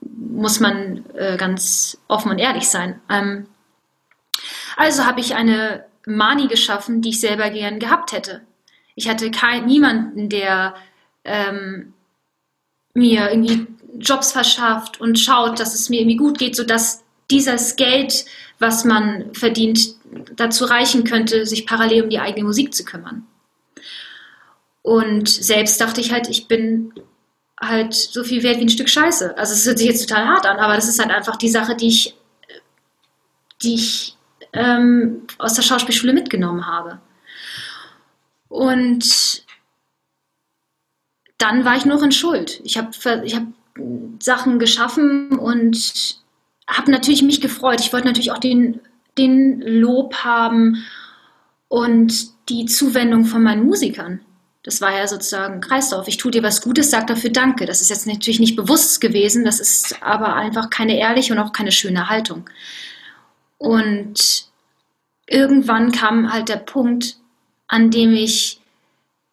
[0.00, 3.00] muss man äh, ganz offen und ehrlich sein.
[3.10, 3.46] Ähm,
[4.76, 8.42] also habe ich eine Mani geschaffen, die ich selber gern gehabt hätte.
[8.94, 10.74] Ich hatte kein, niemanden, der
[11.24, 11.94] ähm,
[12.94, 13.66] mir irgendwie
[13.98, 18.24] Jobs verschafft und schaut, dass es mir irgendwie gut geht, sodass dieses Geld,
[18.58, 19.94] was man verdient,
[20.34, 23.26] dazu reichen könnte, sich parallel um die eigene Musik zu kümmern.
[24.82, 26.92] Und selbst dachte ich halt, ich bin
[27.60, 29.36] halt so viel wert wie ein Stück Scheiße.
[29.36, 31.76] Also es hört sich jetzt total hart an, aber das ist halt einfach die Sache,
[31.76, 32.14] die ich,
[33.62, 34.16] die ich
[34.52, 37.00] ähm, aus der Schauspielschule mitgenommen habe.
[38.48, 39.44] Und
[41.38, 42.60] dann war ich noch in Schuld.
[42.64, 42.90] Ich habe
[43.24, 43.44] ich hab
[44.18, 46.16] Sachen geschaffen und
[46.66, 47.80] habe natürlich mich gefreut.
[47.80, 48.80] Ich wollte natürlich auch den,
[49.16, 50.84] den Lob haben
[51.68, 54.20] und die Zuwendung von meinen Musikern.
[54.62, 56.06] Das war ja sozusagen Kreislauf.
[56.06, 57.64] Ich tue dir was Gutes, sag dafür Danke.
[57.64, 61.52] Das ist jetzt natürlich nicht bewusst gewesen, das ist aber einfach keine ehrliche und auch
[61.52, 62.50] keine schöne Haltung.
[63.60, 64.46] Und
[65.26, 67.18] irgendwann kam halt der Punkt,
[67.68, 68.62] an dem ich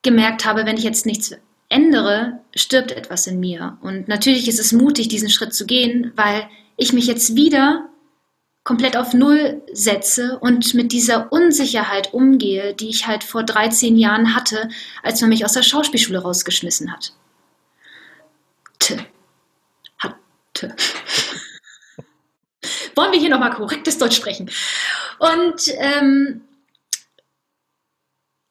[0.01, 1.33] gemerkt habe, wenn ich jetzt nichts
[1.69, 3.77] ändere, stirbt etwas in mir.
[3.81, 7.87] Und natürlich ist es mutig, diesen Schritt zu gehen, weil ich mich jetzt wieder
[8.65, 14.35] komplett auf Null setze und mit dieser Unsicherheit umgehe, die ich halt vor 13 Jahren
[14.35, 14.67] hatte,
[15.03, 17.13] als man mich aus der Schauspielschule rausgeschmissen hat.
[18.79, 18.97] T.
[19.99, 20.75] Hatte.
[22.97, 24.49] Wollen wir hier nochmal korrektes Deutsch sprechen?
[25.19, 26.41] Und ähm,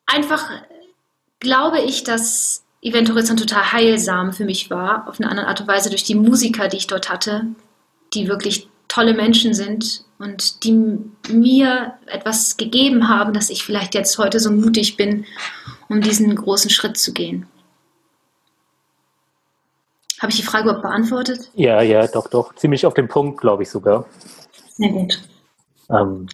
[0.07, 0.49] einfach
[1.41, 5.67] glaube ich, dass Event Horizont total heilsam für mich war, auf eine andere Art und
[5.67, 7.45] Weise durch die Musiker, die ich dort hatte,
[8.15, 10.73] die wirklich tolle Menschen sind und die
[11.29, 15.27] mir etwas gegeben haben, dass ich vielleicht jetzt heute so mutig bin,
[15.89, 17.47] um diesen großen Schritt zu gehen.
[20.21, 21.51] Habe ich die Frage überhaupt beantwortet?
[21.55, 22.55] Ja, ja, doch, doch.
[22.55, 24.07] Ziemlich auf den Punkt, glaube ich sogar.
[24.79, 25.23] Na gut.
[25.91, 26.27] Ähm,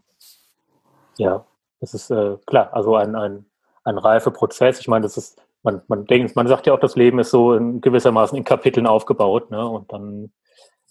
[1.19, 1.45] ja,
[1.81, 3.45] das ist äh, klar, also ein, ein,
[3.85, 4.79] ein reifer Prozess.
[4.81, 7.55] Ich meine, das ist, man, man denkt, man sagt ja auch, das Leben ist so
[7.55, 9.67] in gewissermaßen in Kapiteln aufgebaut, ne?
[9.67, 10.33] Und dann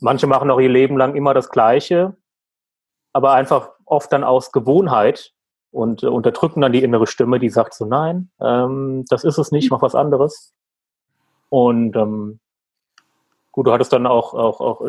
[0.02, 2.18] Manche machen auch ihr Leben lang immer das Gleiche,
[3.14, 5.32] aber einfach oft dann aus Gewohnheit
[5.70, 9.52] und äh, unterdrücken dann die innere Stimme, die sagt so, nein, ähm, das ist es
[9.52, 10.56] nicht, mach was anderes.
[11.50, 12.40] Und ähm,
[13.52, 14.82] gut, du hattest dann auch, auch, auch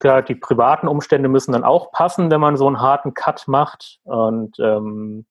[0.00, 4.00] klar, die privaten Umstände müssen dann auch passen, wenn man so einen harten Cut macht.
[4.04, 5.26] Und ähm,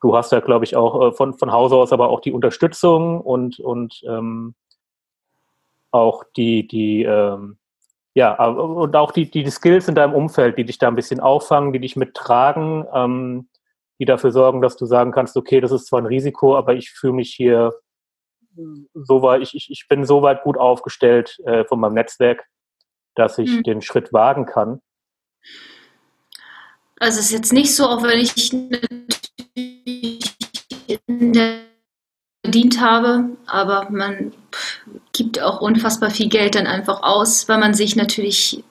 [0.00, 3.20] du hast ja, glaube ich, auch äh, von, von Hause aus aber auch die Unterstützung
[3.20, 4.54] und, und ähm,
[5.92, 7.58] auch die, die, ähm,
[8.14, 11.72] ja, und auch die, die Skills in deinem Umfeld, die dich da ein bisschen auffangen,
[11.72, 13.48] die dich mittragen, ähm,
[13.98, 16.90] die dafür sorgen, dass du sagen kannst, okay, das ist zwar ein Risiko, aber ich
[16.90, 17.72] fühle mich hier
[18.94, 22.44] so weit, ich, ich, ich bin so weit gut aufgestellt äh, von meinem Netzwerk,
[23.14, 23.62] dass ich mhm.
[23.62, 24.80] den Schritt wagen kann.
[26.98, 28.52] Also es ist jetzt nicht so, auch wenn ich
[31.06, 31.62] in der
[32.52, 34.32] verdient habe, aber man
[35.12, 38.62] gibt auch unfassbar viel Geld dann einfach aus, weil man sich natürlich,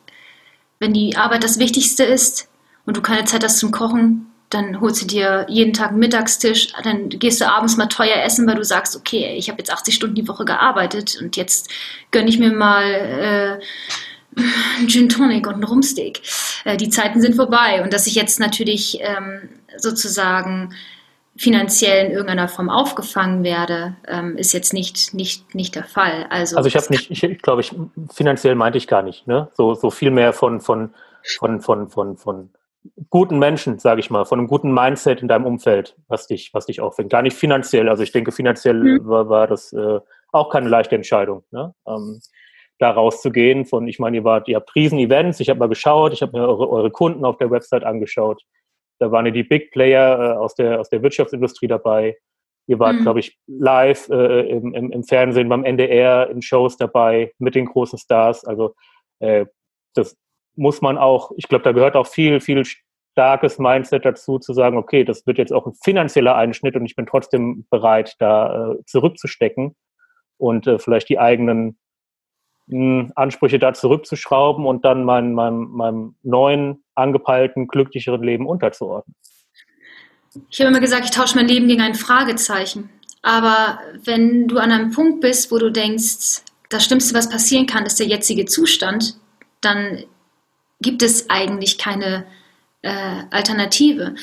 [0.79, 2.47] wenn die Arbeit das Wichtigste ist
[2.85, 6.73] und du keine Zeit hast zum Kochen, dann holst du dir jeden Tag einen Mittagstisch,
[6.83, 9.95] dann gehst du abends mal teuer essen, weil du sagst, okay, ich habe jetzt 80
[9.95, 11.69] Stunden die Woche gearbeitet und jetzt
[12.11, 13.59] gönne ich mir mal äh,
[14.77, 16.21] einen Gin Tonic und einen Rumsteak.
[16.65, 20.73] Äh, die Zeiten sind vorbei und dass ich jetzt natürlich ähm, sozusagen
[21.37, 26.27] finanziell in irgendeiner Form aufgefangen werde, ähm, ist jetzt nicht, nicht, nicht der Fall.
[26.29, 27.73] Also, also ich habe nicht, ich, ich glaube, ich,
[28.13, 29.49] finanziell meinte ich gar nicht, ne?
[29.53, 30.93] So, so viel mehr von, von,
[31.39, 32.49] von, von, von, von
[33.09, 36.65] guten Menschen, sage ich mal, von einem guten Mindset in deinem Umfeld, was dich, was
[36.65, 37.11] dich auffängt.
[37.11, 37.89] Gar nicht finanziell.
[37.89, 39.07] Also ich denke, finanziell mhm.
[39.07, 39.99] war, war das äh,
[40.31, 41.73] auch keine leichte Entscheidung, ne?
[41.87, 42.19] Ähm,
[42.79, 43.65] da rauszugehen.
[43.65, 46.47] Von, ich meine, ihr wart, ihr habt Riesen-Events, ich habe mal geschaut, ich habe mir
[46.47, 48.41] eure, eure Kunden auf der Website angeschaut.
[48.99, 52.17] Da waren ja die Big Player äh, aus, der, aus der Wirtschaftsindustrie dabei.
[52.67, 53.03] Ihr wart, mhm.
[53.03, 57.65] glaube ich, live äh, im, im, im, Fernsehen, beim NDR, in Shows dabei, mit den
[57.65, 58.45] großen Stars.
[58.45, 58.73] Also
[59.19, 59.45] äh,
[59.93, 60.15] das
[60.55, 62.63] muss man auch, ich glaube, da gehört auch viel, viel
[63.13, 66.95] starkes Mindset dazu zu sagen, okay, das wird jetzt auch ein finanzieller Einschnitt und ich
[66.95, 69.75] bin trotzdem bereit, da äh, zurückzustecken
[70.37, 71.77] und äh, vielleicht die eigenen
[72.67, 79.15] mh, hm, Ansprüche da zurückzuschrauben und dann mein, meinem, meinem neuen, angepeilten, glücklicheren Leben unterzuordnen.
[80.49, 82.89] Ich habe immer gesagt, ich tausche mein Leben gegen ein Fragezeichen.
[83.21, 87.85] Aber wenn du an einem Punkt bist, wo du denkst, das Schlimmste, was passieren kann,
[87.85, 89.17] ist der jetzige Zustand,
[89.59, 90.05] dann
[90.81, 92.25] gibt es eigentlich keine
[92.81, 94.15] äh, Alternative.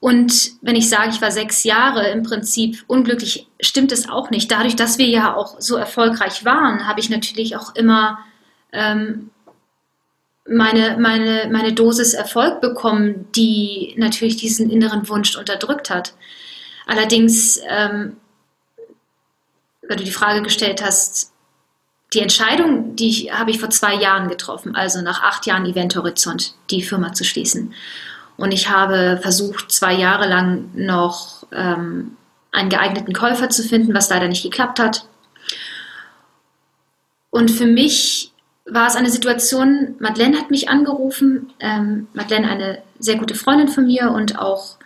[0.00, 4.50] Und wenn ich sage, ich war sechs Jahre im Prinzip unglücklich, stimmt es auch nicht.
[4.50, 8.18] Dadurch, dass wir ja auch so erfolgreich waren, habe ich natürlich auch immer
[8.72, 9.30] ähm,
[10.44, 16.14] meine, meine, meine Dosis Erfolg bekommen, die natürlich diesen inneren Wunsch unterdrückt hat.
[16.86, 18.16] Allerdings, ähm,
[19.86, 21.31] weil du die Frage gestellt hast,
[22.12, 26.54] die Entscheidung, die habe ich vor zwei Jahren getroffen, also nach acht Jahren Event Horizont,
[26.70, 27.72] die Firma zu schließen.
[28.36, 32.16] Und ich habe versucht, zwei Jahre lang noch ähm,
[32.50, 35.06] einen geeigneten Käufer zu finden, was leider nicht geklappt hat.
[37.30, 38.32] Und für mich
[38.66, 43.86] war es eine Situation, Madeleine hat mich angerufen, ähm, Madeleine eine sehr gute Freundin von
[43.86, 44.76] mir und auch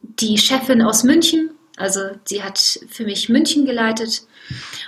[0.00, 2.58] die Chefin aus München, also sie hat
[2.88, 4.22] für mich München geleitet.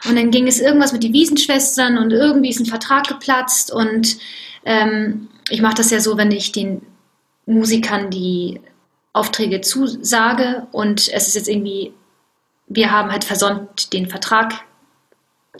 [0.08, 3.72] Und dann ging es irgendwas mit den Wiesenschwestern und irgendwie ist ein Vertrag geplatzt.
[3.72, 4.16] Und
[4.64, 6.82] ähm, ich mache das ja so, wenn ich den
[7.46, 8.60] Musikern die
[9.12, 10.66] Aufträge zusage.
[10.72, 11.92] Und es ist jetzt irgendwie,
[12.68, 14.54] wir haben halt versäumt, den Vertrag,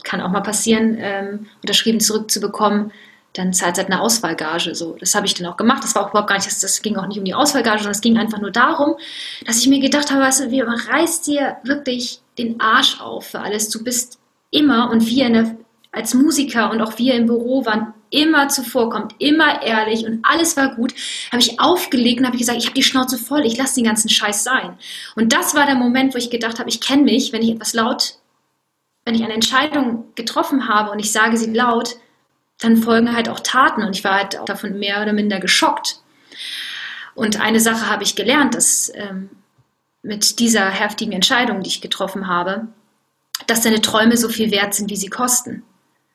[0.03, 2.91] kann auch mal passieren, ähm, unterschrieben zurückzubekommen,
[3.33, 4.73] dann zahlt halt eine Auswahlgage.
[4.75, 5.83] So, das habe ich dann auch gemacht.
[5.83, 7.91] Das war auch überhaupt gar nicht, das, das ging auch nicht um die Auswahlgage, sondern
[7.91, 8.95] es ging einfach nur darum,
[9.45, 13.39] dass ich mir gedacht habe, weißt du, wie reißt dir wirklich den Arsch auf für
[13.39, 13.69] alles.
[13.69, 14.19] Du bist
[14.51, 15.57] immer und wir der,
[15.91, 20.75] als Musiker und auch wir im Büro waren immer zuvorkommt, immer ehrlich und alles war
[20.75, 20.93] gut,
[21.31, 24.09] habe ich aufgelegt und habe gesagt, ich habe die Schnauze voll, ich lasse den ganzen
[24.09, 24.77] Scheiß sein.
[25.15, 27.73] Und das war der Moment, wo ich gedacht habe, ich kenne mich, wenn ich etwas
[27.73, 28.15] laut,
[29.05, 31.97] wenn ich eine Entscheidung getroffen habe und ich sage sie laut,
[32.59, 36.01] dann folgen halt auch Taten und ich war halt auch davon mehr oder minder geschockt.
[37.15, 39.29] Und eine Sache habe ich gelernt, dass ähm,
[40.01, 42.67] mit dieser heftigen Entscheidung, die ich getroffen habe,
[43.47, 45.63] dass deine Träume so viel wert sind, wie sie kosten.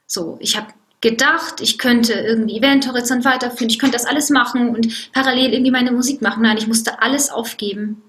[0.06, 0.68] So, ich habe
[1.00, 5.92] gedacht, ich könnte irgendwie Eventhorizont weiterführen, ich könnte das alles machen und parallel irgendwie meine
[5.92, 6.42] Musik machen.
[6.42, 8.02] Nein, ich musste alles aufgeben,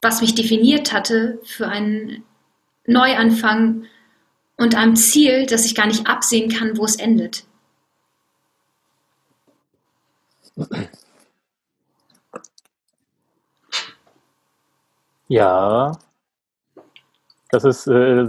[0.00, 2.22] was mich definiert hatte für einen
[2.86, 3.84] Neuanfang
[4.60, 7.44] und einem Ziel, das ich gar nicht absehen kann, wo es endet.
[15.28, 15.92] Ja,
[17.50, 18.26] das ist äh,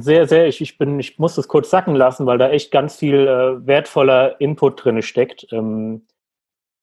[0.00, 2.96] sehr, sehr, ich, ich bin, ich muss das kurz sacken lassen, weil da echt ganz
[2.96, 5.46] viel äh, wertvoller Input drin steckt.
[5.52, 6.02] Ähm,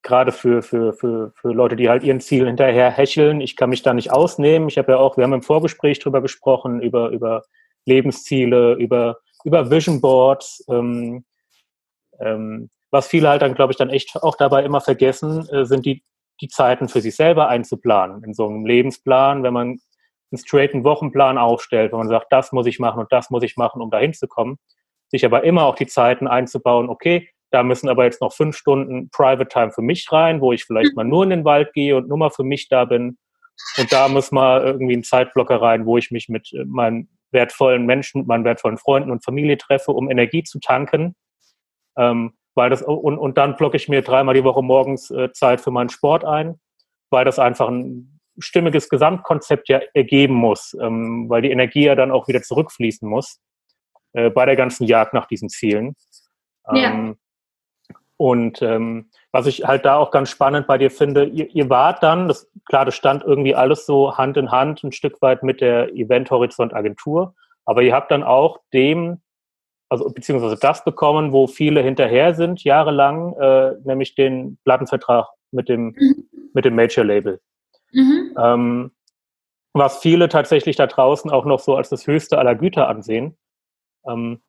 [0.02, 3.41] Gerade für, für, für, für Leute, die halt ihren Zielen hinterher hecheln.
[3.41, 4.69] Ich kann mich da nicht ausnehmen.
[4.69, 7.43] Ich habe ja auch, wir haben im Vorgespräch drüber gesprochen, über, über
[7.89, 10.63] Lebensziele, über, über Vision Boards.
[10.69, 11.25] Ähm,
[12.19, 15.86] ähm, was viele halt dann, glaube ich, dann echt auch dabei immer vergessen, äh, sind
[15.86, 16.04] die,
[16.41, 18.23] die Zeiten für sich selber einzuplanen.
[18.23, 19.80] In so einem Lebensplan, wenn man
[20.32, 23.58] einen straighten Wochenplan aufstellt, wenn man sagt, das muss ich machen und das muss ich
[23.58, 24.58] machen, um dahin zu kommen,
[25.08, 29.10] sich aber immer auch die Zeiten einzubauen, okay, da müssen aber jetzt noch fünf Stunden
[29.10, 32.08] Private Time für mich rein, wo ich vielleicht mal nur in den Wald gehe und
[32.08, 33.17] nur mal für mich da bin.
[33.78, 37.85] Und da muss mal irgendwie ein Zeitblocker rein, wo ich mich mit äh, meinen wertvollen
[37.85, 41.15] Menschen, mit meinen wertvollen Freunden und Familie treffe, um Energie zu tanken.
[41.97, 45.61] Ähm, weil das, und, und dann blocke ich mir dreimal die Woche morgens äh, Zeit
[45.61, 46.59] für meinen Sport ein,
[47.09, 52.11] weil das einfach ein stimmiges Gesamtkonzept ja ergeben muss, ähm, weil die Energie ja dann
[52.11, 53.39] auch wieder zurückfließen muss
[54.13, 55.95] äh, bei der ganzen Jagd nach diesen Zielen.
[56.69, 57.13] Ähm, ja.
[58.19, 62.03] Und ähm, was ich halt da auch ganz spannend bei dir finde, ihr, ihr wart
[62.03, 65.62] dann, das, klar, das stand irgendwie alles so Hand in Hand ein Stück weit mit
[65.62, 69.21] der Event Horizont Agentur, aber ihr habt dann auch dem,
[69.88, 75.95] also beziehungsweise das bekommen, wo viele hinterher sind, jahrelang, äh, nämlich den Plattenvertrag mit dem,
[75.97, 76.29] mhm.
[76.53, 77.39] mit dem Major Label.
[77.93, 78.36] Mhm.
[78.38, 78.91] Ähm,
[79.71, 83.37] was viele tatsächlich da draußen auch noch so als das höchste aller Güter ansehen.
[84.06, 84.41] Ähm,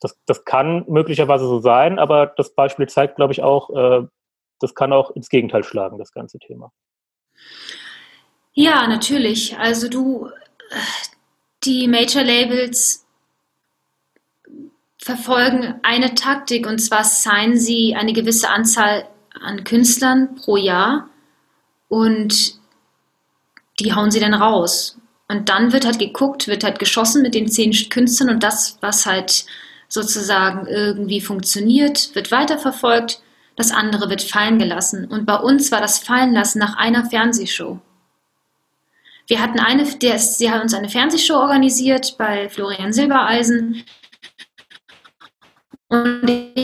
[0.00, 4.06] das, das kann möglicherweise so sein, aber das Beispiel zeigt, glaube ich, auch, äh,
[4.58, 6.72] das kann auch ins Gegenteil schlagen, das ganze Thema.
[8.52, 9.56] Ja, natürlich.
[9.58, 10.30] Also du,
[11.64, 13.06] die Major Labels
[14.98, 19.08] verfolgen eine Taktik und zwar signen sie eine gewisse Anzahl
[19.40, 21.08] an Künstlern pro Jahr
[21.88, 22.58] und
[23.78, 24.98] die hauen sie dann raus.
[25.28, 29.06] Und dann wird halt geguckt, wird halt geschossen mit den zehn Künstlern und das, was
[29.06, 29.46] halt
[29.90, 33.20] sozusagen irgendwie funktioniert, wird weiterverfolgt.
[33.56, 35.04] das andere wird fallen gelassen.
[35.04, 37.78] Und bei uns war das Fallenlassen nach einer Fernsehshow.
[39.26, 43.84] Wir hatten eine, der, sie hat uns eine Fernsehshow organisiert bei Florian Silbereisen.
[45.88, 46.54] Und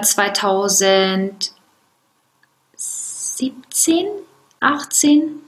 [0.00, 1.52] 2017,
[4.60, 5.42] 18,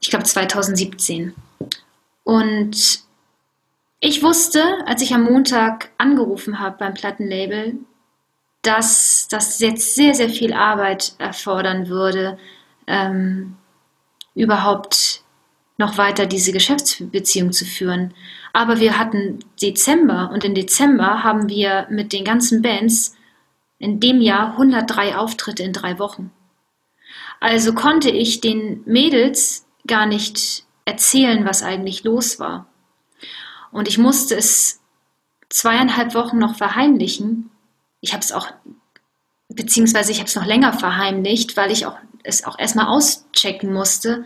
[0.00, 1.34] ich glaube 2017.
[2.24, 3.04] Und
[4.00, 7.78] ich wusste, als ich am Montag angerufen habe beim Plattenlabel,
[8.62, 12.38] dass das jetzt sehr, sehr viel Arbeit erfordern würde,
[12.86, 13.56] ähm,
[14.34, 15.22] überhaupt
[15.76, 18.14] noch weiter diese Geschäftsbeziehung zu führen.
[18.52, 23.16] Aber wir hatten Dezember und im Dezember haben wir mit den ganzen Bands
[23.78, 26.30] in dem Jahr 103 Auftritte in drei Wochen.
[27.40, 32.66] Also konnte ich den Mädels gar nicht erzählen, was eigentlich los war.
[33.74, 34.78] Und ich musste es
[35.48, 37.50] zweieinhalb Wochen noch verheimlichen,
[38.00, 38.46] ich habe es auch,
[39.48, 44.24] beziehungsweise ich habe es noch länger verheimlicht, weil ich auch, es auch erstmal auschecken musste.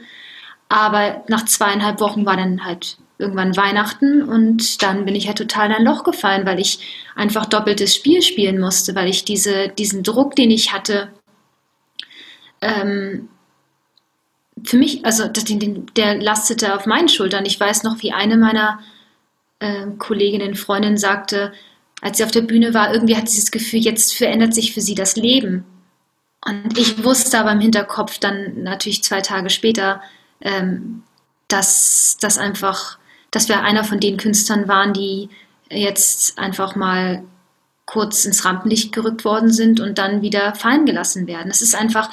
[0.69, 5.69] Aber nach zweieinhalb Wochen war dann halt irgendwann Weihnachten und dann bin ich halt total
[5.69, 6.81] in ein Loch gefallen, weil ich
[7.17, 11.11] einfach doppeltes Spiel spielen musste, weil ich diese, diesen Druck, den ich hatte,
[12.61, 13.31] ähm,
[14.63, 17.47] für mich, also der lastete auf meinen Schultern.
[17.47, 18.81] Ich weiß noch, wie eine meiner
[19.99, 21.53] Kolleginnen, Freundinnen sagte,
[22.01, 24.81] als sie auf der Bühne war, irgendwie hat sie das Gefühl, jetzt verändert sich für
[24.81, 25.65] sie das Leben.
[26.45, 30.01] Und ich wusste aber im Hinterkopf dann natürlich zwei Tage später,
[30.41, 31.03] ähm,
[31.49, 32.99] dass das einfach,
[33.31, 35.29] dass wir einer von den Künstlern waren, die
[35.71, 37.25] jetzt einfach mal
[37.87, 41.49] kurz ins Rampenlicht gerückt worden sind und dann wieder fallen gelassen werden.
[41.49, 42.11] Das ist einfach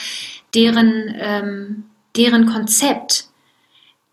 [0.54, 1.86] deren, ähm,
[2.16, 3.28] deren Konzept.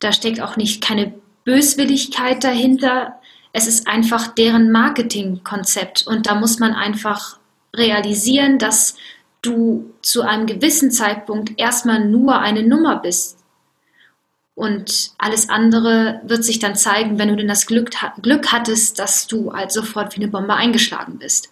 [0.00, 1.14] Da steckt auch nicht keine
[1.44, 3.20] Böswilligkeit dahinter,
[3.52, 7.38] es ist einfach deren Marketingkonzept und da muss man einfach
[7.74, 8.96] realisieren, dass
[9.42, 13.38] du zu einem gewissen Zeitpunkt erstmal nur eine Nummer bist.
[14.54, 17.90] Und alles andere wird sich dann zeigen, wenn du denn das Glück,
[18.20, 21.50] Glück hattest, dass du halt sofort wie eine Bombe eingeschlagen bist.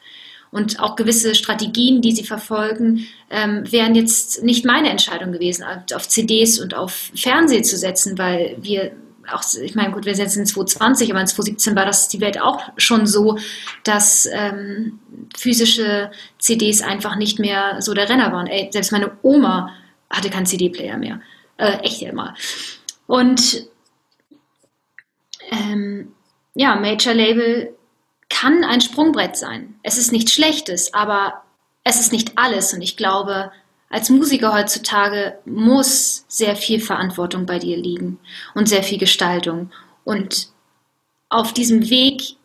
[0.53, 6.09] Und auch gewisse Strategien, die sie verfolgen, ähm, wären jetzt nicht meine Entscheidung gewesen, auf
[6.09, 8.92] CDs und auf Fernsehen zu setzen, weil wir
[9.33, 12.20] auch, ich meine, gut, wir sind jetzt in 2020, aber in 2017 war das die
[12.20, 13.39] Welt auch schon so,
[13.85, 14.99] dass ähm,
[15.37, 18.47] physische CDs einfach nicht mehr so der Renner waren.
[18.47, 19.72] Ey, selbst meine Oma
[20.11, 21.20] hatte keinen CD-Player mehr.
[21.57, 22.35] Äh, echt immer.
[23.07, 23.66] Und
[25.51, 26.12] ähm,
[26.55, 27.74] ja, Major Label
[28.28, 29.74] kann ein Sprungbrett sein.
[29.83, 31.43] Es ist nichts Schlechtes, aber
[31.85, 32.72] es ist nicht alles.
[32.72, 33.53] Und ich glaube,
[33.91, 38.18] als Musiker heutzutage muss sehr viel Verantwortung bei dir liegen
[38.55, 39.70] und sehr viel Gestaltung.
[40.05, 40.49] Und
[41.28, 42.36] auf diesem Weg,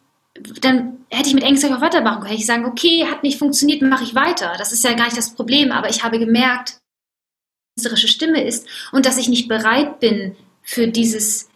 [0.62, 2.32] dann hätte ich mit Ängsten auch weitermachen können.
[2.32, 4.56] Hätte ich sagen, okay, hat nicht funktioniert, mache ich weiter.
[4.58, 6.80] Das ist ja gar nicht das Problem, aber ich habe gemerkt,
[7.76, 11.48] künstlerische Stimme ist und dass ich nicht bereit bin, für dieses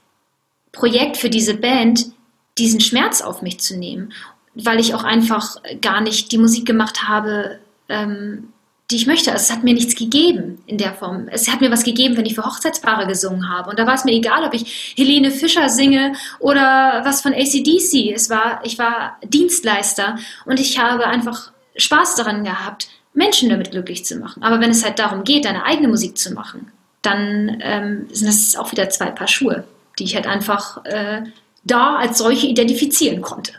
[0.72, 2.12] Projekt, für diese Band,
[2.60, 4.14] diesen Schmerz auf mich zu nehmen,
[4.54, 7.60] weil ich auch einfach gar nicht die Musik gemacht habe,
[7.90, 8.54] ähm,
[8.92, 9.32] die ich möchte.
[9.32, 11.28] Also es hat mir nichts gegeben in der Form.
[11.32, 13.70] Es hat mir was gegeben, wenn ich für Hochzeitspaare gesungen habe.
[13.70, 18.12] Und da war es mir egal, ob ich Helene Fischer singe oder was von ACDC.
[18.14, 24.06] Es war, ich war Dienstleister und ich habe einfach Spaß daran gehabt, Menschen damit glücklich
[24.06, 24.42] zu machen.
[24.44, 26.72] Aber wenn es halt darum geht, deine eigene Musik zu machen,
[27.02, 29.66] dann ähm, sind das auch wieder zwei Paar Schuhe,
[30.00, 31.24] die ich halt einfach äh,
[31.64, 33.54] da als solche identifizieren konnte.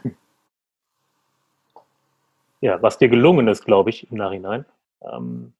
[2.60, 4.66] Ja, was dir gelungen ist, glaube ich, im Nachhinein.
[5.02, 5.52] Ähm,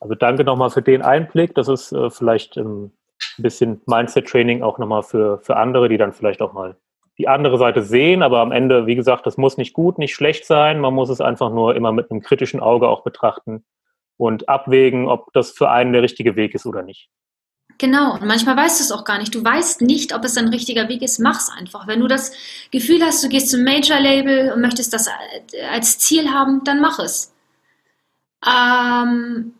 [0.00, 1.54] also danke nochmal für den Einblick.
[1.54, 2.92] Das ist äh, vielleicht ähm,
[3.38, 6.76] ein bisschen Mindset-Training auch nochmal für, für andere, die dann vielleicht auch mal
[7.18, 8.22] die andere Seite sehen.
[8.22, 10.80] Aber am Ende, wie gesagt, das muss nicht gut, nicht schlecht sein.
[10.80, 13.64] Man muss es einfach nur immer mit einem kritischen Auge auch betrachten
[14.18, 17.08] und abwägen, ob das für einen der richtige Weg ist oder nicht.
[17.78, 19.34] Genau, und manchmal weißt du es auch gar nicht.
[19.34, 21.18] Du weißt nicht, ob es ein richtiger Weg ist.
[21.18, 21.86] Mach's einfach.
[21.86, 22.32] Wenn du das
[22.70, 25.08] Gefühl hast, du gehst zum Major-Label und möchtest das
[25.70, 27.35] als Ziel haben, dann mach es.
[28.44, 29.54] Ähm,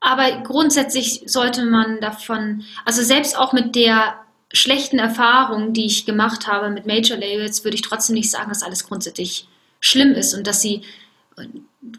[0.00, 4.14] aber grundsätzlich sollte man davon, also selbst auch mit der
[4.52, 8.62] schlechten Erfahrung, die ich gemacht habe mit Major Labels, würde ich trotzdem nicht sagen, dass
[8.62, 9.48] alles grundsätzlich
[9.80, 10.82] schlimm ist und dass sie,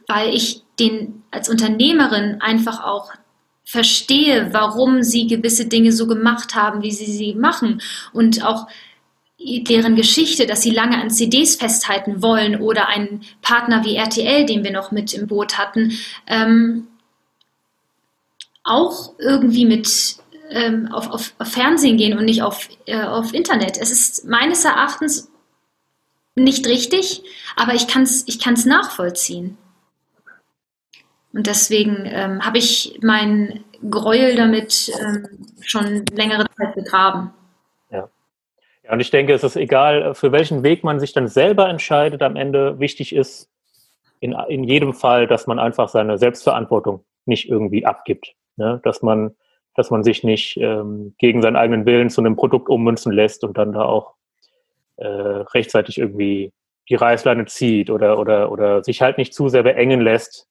[0.07, 3.11] weil ich den als Unternehmerin einfach auch
[3.65, 7.82] verstehe, warum sie gewisse Dinge so gemacht haben, wie sie sie machen.
[8.13, 8.67] Und auch
[9.47, 14.63] deren Geschichte, dass sie lange an CDs festhalten wollen oder einen Partner wie RTL, den
[14.63, 15.93] wir noch mit im Boot hatten,
[16.27, 16.87] ähm,
[18.63, 20.17] auch irgendwie mit
[20.49, 23.77] ähm, auf, auf, auf, Fernsehen gehen und nicht auf, äh, auf Internet.
[23.77, 25.31] Es ist meines Erachtens
[26.35, 27.23] nicht richtig,
[27.55, 29.57] aber ich kann es ich kann's nachvollziehen.
[31.33, 35.27] Und deswegen ähm, habe ich meinen Gräuel damit ähm,
[35.61, 37.31] schon längere Zeit begraben.
[38.88, 38.93] Ja.
[38.93, 42.35] und ich denke, es ist egal, für welchen Weg man sich dann selber entscheidet, am
[42.35, 43.49] Ende wichtig ist
[44.19, 48.33] in, in jedem Fall, dass man einfach seine Selbstverantwortung nicht irgendwie abgibt.
[48.55, 48.79] Ne?
[48.83, 49.35] Dass man
[49.77, 53.57] dass man sich nicht ähm, gegen seinen eigenen Willen zu einem Produkt ummünzen lässt und
[53.59, 54.15] dann da auch
[54.97, 56.51] äh, rechtzeitig irgendwie
[56.89, 60.47] die Reißleine zieht oder, oder, oder sich halt nicht zu sehr beengen lässt,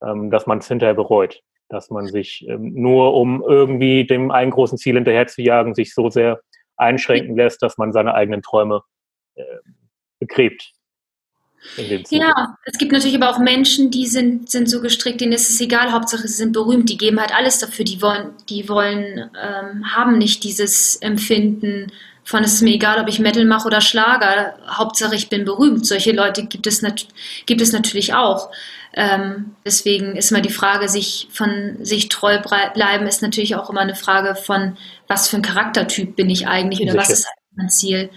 [0.00, 1.42] ähm, dass man es hinterher bereut.
[1.68, 5.92] Dass man sich ähm, nur, um irgendwie dem einen großen Ziel hinterher zu jagen, sich
[5.92, 6.40] so sehr
[6.78, 8.82] einschränken lässt, dass man seine eigenen Träume
[9.34, 9.42] äh,
[10.18, 10.72] begräbt.
[12.10, 15.60] Ja, es gibt natürlich aber auch Menschen, die sind, sind so gestrickt, denen ist es
[15.60, 19.94] egal, Hauptsache sie sind berühmt, die geben halt alles dafür, die wollen, die wollen, ähm,
[19.94, 21.92] haben nicht dieses Empfinden
[22.28, 25.86] von es ist mir egal, ob ich Metal mache oder Schlager, Hauptsache ich bin berühmt.
[25.86, 26.84] Solche Leute gibt es,
[27.46, 28.50] gibt es natürlich auch.
[28.92, 33.80] Ähm, deswegen ist immer die Frage, sich von sich treu bleiben, ist natürlich auch immer
[33.80, 34.76] eine Frage von,
[35.08, 38.10] was für ein Charaktertyp bin ich eigentlich oder was ist mein Ziel.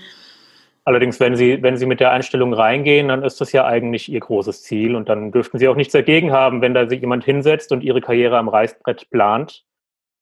[0.83, 4.19] Allerdings, wenn Sie, wenn Sie mit der Einstellung reingehen, dann ist das ja eigentlich Ihr
[4.19, 7.71] großes Ziel und dann dürften Sie auch nichts dagegen haben, wenn da sich jemand hinsetzt
[7.71, 9.63] und Ihre Karriere am Reißbrett plant.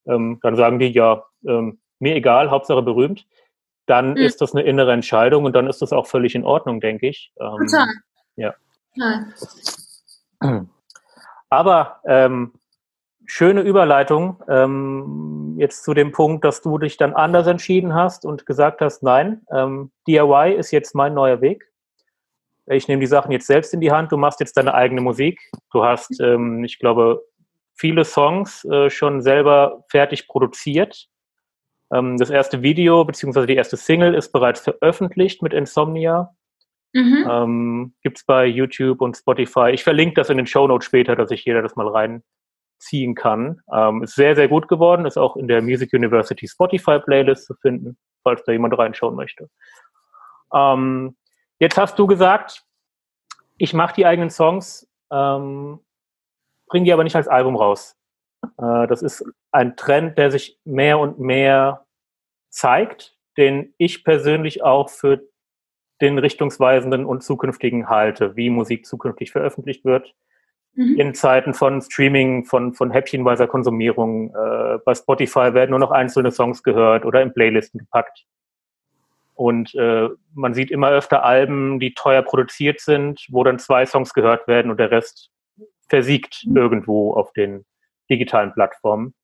[0.06, 3.26] Ähm, dann sagen die, ja, ähm, mir egal, Hauptsache berühmt.
[3.86, 4.18] Dann mhm.
[4.18, 7.32] ist das eine innere Entscheidung und dann ist das auch völlig in Ordnung, denke ich.
[7.40, 7.88] Ähm, Total.
[8.36, 8.54] Ja.
[8.94, 10.66] Total.
[11.48, 12.52] Aber ähm,
[13.30, 18.44] schöne Überleitung ähm, jetzt zu dem Punkt, dass du dich dann anders entschieden hast und
[18.44, 21.70] gesagt hast, nein, ähm, DIY ist jetzt mein neuer Weg.
[22.66, 24.10] Ich nehme die Sachen jetzt selbst in die Hand.
[24.10, 25.40] Du machst jetzt deine eigene Musik.
[25.72, 27.22] Du hast, ähm, ich glaube,
[27.74, 31.08] viele Songs äh, schon selber fertig produziert.
[31.92, 36.34] Ähm, das erste Video beziehungsweise die erste Single ist bereits veröffentlicht mit Insomnia.
[36.92, 37.28] Mhm.
[37.30, 39.70] Ähm, Gibt es bei YouTube und Spotify.
[39.70, 42.24] Ich verlinke das in den Show Notes später, dass sich jeder das mal rein
[42.80, 43.60] ziehen kann.
[43.72, 47.54] Ähm, ist sehr, sehr gut geworden, ist auch in der Music University Spotify Playlist zu
[47.54, 49.48] finden, falls da jemand reinschauen möchte.
[50.52, 51.16] Ähm,
[51.58, 52.64] jetzt hast du gesagt,
[53.58, 55.80] ich mache die eigenen Songs, ähm,
[56.66, 57.96] bringe die aber nicht als Album raus.
[58.42, 61.86] Äh, das ist ein Trend, der sich mehr und mehr
[62.48, 65.20] zeigt, den ich persönlich auch für
[66.00, 70.14] den richtungsweisenden und zukünftigen halte, wie Musik zukünftig veröffentlicht wird
[70.74, 70.98] mhm.
[70.98, 74.34] in Zeiten von Streaming, von, von häppchenweiser Konsumierung.
[74.34, 78.26] Äh, bei Spotify werden nur noch einzelne Songs gehört oder in Playlisten gepackt.
[79.34, 84.12] Und äh, man sieht immer öfter Alben, die teuer produziert sind, wo dann zwei Songs
[84.12, 85.30] gehört werden und der Rest
[85.88, 86.56] versiegt mhm.
[86.56, 87.64] irgendwo auf den
[88.10, 89.14] digitalen Plattformen.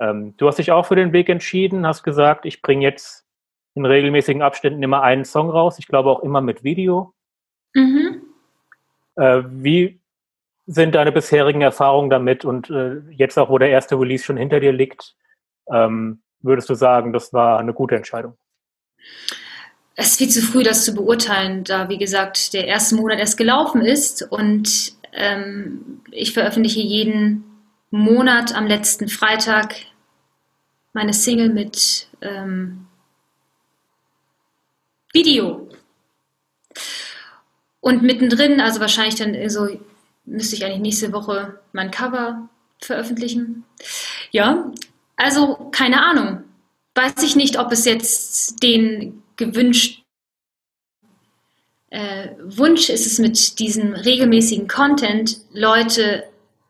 [0.00, 3.26] Ähm, du hast dich auch für den Weg entschieden, hast gesagt, ich bringe jetzt
[3.74, 5.78] in regelmäßigen Abständen immer einen Song raus.
[5.78, 7.14] Ich glaube auch immer mit Video.
[7.74, 8.22] Mhm.
[9.16, 10.01] Äh, wie
[10.66, 14.60] sind deine bisherigen Erfahrungen damit und äh, jetzt auch, wo der erste Release schon hinter
[14.60, 15.14] dir liegt,
[15.72, 18.36] ähm, würdest du sagen, das war eine gute Entscheidung?
[19.94, 23.36] Es ist viel zu früh, das zu beurteilen, da, wie gesagt, der erste Monat erst
[23.36, 27.44] gelaufen ist und ähm, ich veröffentliche jeden
[27.90, 29.74] Monat am letzten Freitag
[30.94, 32.86] meine Single mit ähm,
[35.12, 35.68] Video.
[37.80, 39.68] Und mittendrin, also wahrscheinlich dann so
[40.24, 42.48] müsste ich eigentlich nächste Woche mein Cover
[42.80, 43.64] veröffentlichen.
[44.30, 44.70] Ja,
[45.16, 46.44] also keine Ahnung.
[46.94, 50.02] Weiß ich nicht, ob es jetzt den gewünschten
[51.92, 56.24] äh, Wunsch ist es mit diesem regelmäßigen Content, Leute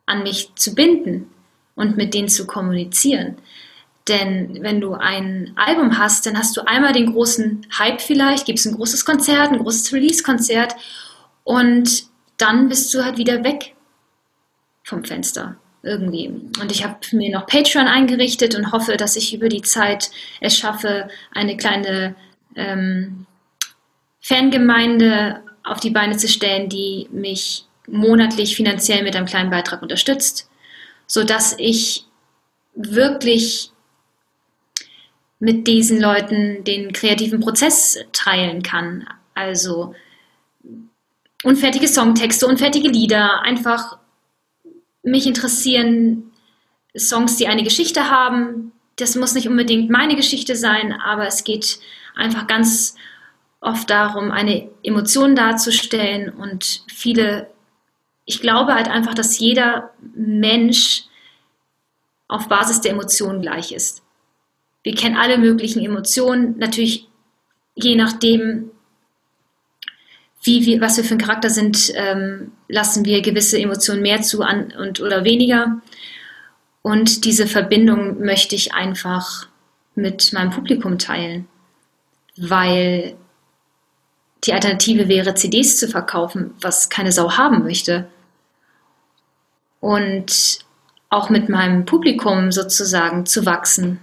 [0.04, 1.30] an mich zu binden
[1.76, 3.36] und mit denen zu kommunizieren.
[4.08, 8.58] Denn wenn du ein Album hast, dann hast du einmal den großen Hype vielleicht, gibt
[8.58, 10.74] es ein großes Konzert, ein großes Release-Konzert
[11.44, 12.04] und
[12.42, 13.74] dann bist du halt wieder weg
[14.82, 16.28] vom Fenster irgendwie.
[16.60, 20.56] Und ich habe mir noch Patreon eingerichtet und hoffe, dass ich über die Zeit es
[20.56, 22.16] schaffe, eine kleine
[22.56, 23.26] ähm,
[24.20, 30.50] Fangemeinde auf die Beine zu stellen, die mich monatlich finanziell mit einem kleinen Beitrag unterstützt,
[31.06, 32.06] sodass ich
[32.74, 33.70] wirklich
[35.38, 39.08] mit diesen Leuten den kreativen Prozess teilen kann.
[39.34, 39.94] Also
[41.42, 43.98] unfertige Songtexte, unfertige Lieder, einfach
[45.02, 46.32] mich interessieren
[46.96, 48.72] Songs, die eine Geschichte haben.
[48.96, 51.78] Das muss nicht unbedingt meine Geschichte sein, aber es geht
[52.14, 52.94] einfach ganz
[53.60, 57.48] oft darum, eine Emotion darzustellen und viele,
[58.24, 61.04] ich glaube halt einfach, dass jeder Mensch
[62.28, 64.02] auf Basis der Emotionen gleich ist.
[64.82, 67.08] Wir kennen alle möglichen Emotionen, natürlich
[67.74, 68.71] je nachdem,
[70.42, 74.42] wie wir, was wir für ein Charakter sind, ähm, lassen wir gewisse Emotionen mehr zu
[74.42, 75.80] an und oder weniger.
[76.82, 79.46] Und diese Verbindung möchte ich einfach
[79.94, 81.46] mit meinem Publikum teilen,
[82.36, 83.14] weil
[84.44, 88.08] die Alternative wäre, CDs zu verkaufen, was keine Sau haben möchte.
[89.78, 90.58] Und
[91.08, 94.00] auch mit meinem Publikum sozusagen zu wachsen.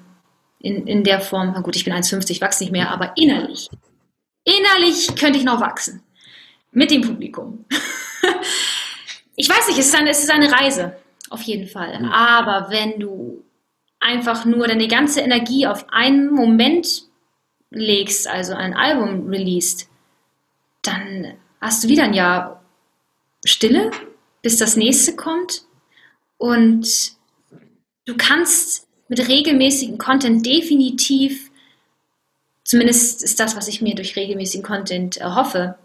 [0.60, 3.70] In, in der Form, na gut, ich bin 1,50, ich wachse nicht mehr, aber innerlich.
[4.44, 6.02] Innerlich könnte ich noch wachsen.
[6.72, 7.66] Mit dem Publikum.
[9.36, 10.96] ich weiß nicht, es ist, eine, es ist eine Reise,
[11.30, 12.00] auf jeden Fall.
[12.00, 12.12] Mhm.
[12.12, 13.44] Aber wenn du
[14.00, 17.04] einfach nur deine ganze Energie auf einen Moment
[17.70, 19.88] legst, also ein Album released,
[20.82, 22.64] dann hast du wieder ein Jahr
[23.46, 23.92] Stille,
[24.42, 25.64] bis das nächste kommt.
[26.38, 27.14] Und
[28.06, 31.52] du kannst mit regelmäßigem Content definitiv,
[32.64, 35.78] zumindest ist das, was ich mir durch regelmäßigen Content erhoffe,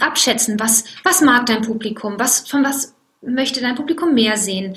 [0.00, 4.76] abschätzen, was, was mag dein Publikum, was, von was möchte dein Publikum mehr sehen.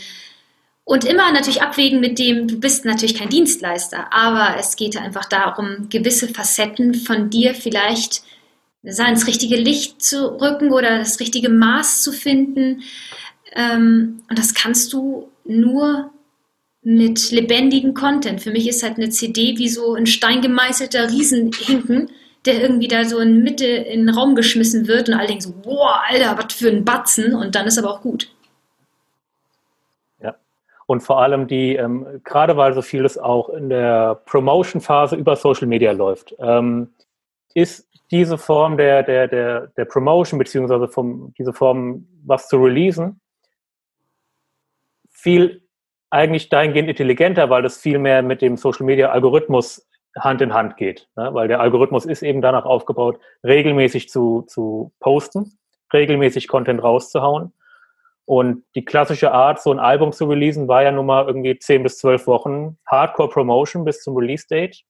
[0.83, 5.25] Und immer natürlich abwägen mit dem, du bist natürlich kein Dienstleister, aber es geht einfach
[5.25, 8.23] darum, gewisse Facetten von dir vielleicht
[8.83, 12.83] ins richtige Licht zu rücken oder das richtige Maß zu finden.
[13.53, 16.11] Ähm, und das kannst du nur
[16.83, 18.41] mit lebendigem Content.
[18.41, 22.11] Für mich ist halt eine CD wie so ein steingemeißelter Riesenhinken,
[22.47, 25.53] der irgendwie da so in Mitte in den Raum geschmissen wird und alle denken so,
[25.53, 28.33] boah, Alter, was für ein Batzen und dann ist aber auch gut.
[30.21, 30.35] Ja,
[30.85, 35.67] und vor allem die, ähm, gerade weil so vieles auch in der Promotion-Phase über Social
[35.67, 36.93] Media läuft, ähm,
[37.53, 43.19] ist diese Form der, der, der, der Promotion, beziehungsweise vom, diese Form, was zu releasen,
[45.09, 45.61] viel
[46.09, 49.86] eigentlich dahingehend intelligenter, weil das viel mehr mit dem Social Media Algorithmus
[50.17, 51.07] Hand in Hand geht.
[51.15, 51.33] Ne?
[51.33, 55.57] Weil der Algorithmus ist eben danach aufgebaut, regelmäßig zu, zu posten,
[55.93, 57.53] regelmäßig Content rauszuhauen.
[58.25, 61.83] Und die klassische Art, so ein Album zu releasen, war ja nun mal irgendwie 10
[61.83, 64.83] bis 12 Wochen Hardcore Promotion bis zum Release-Date.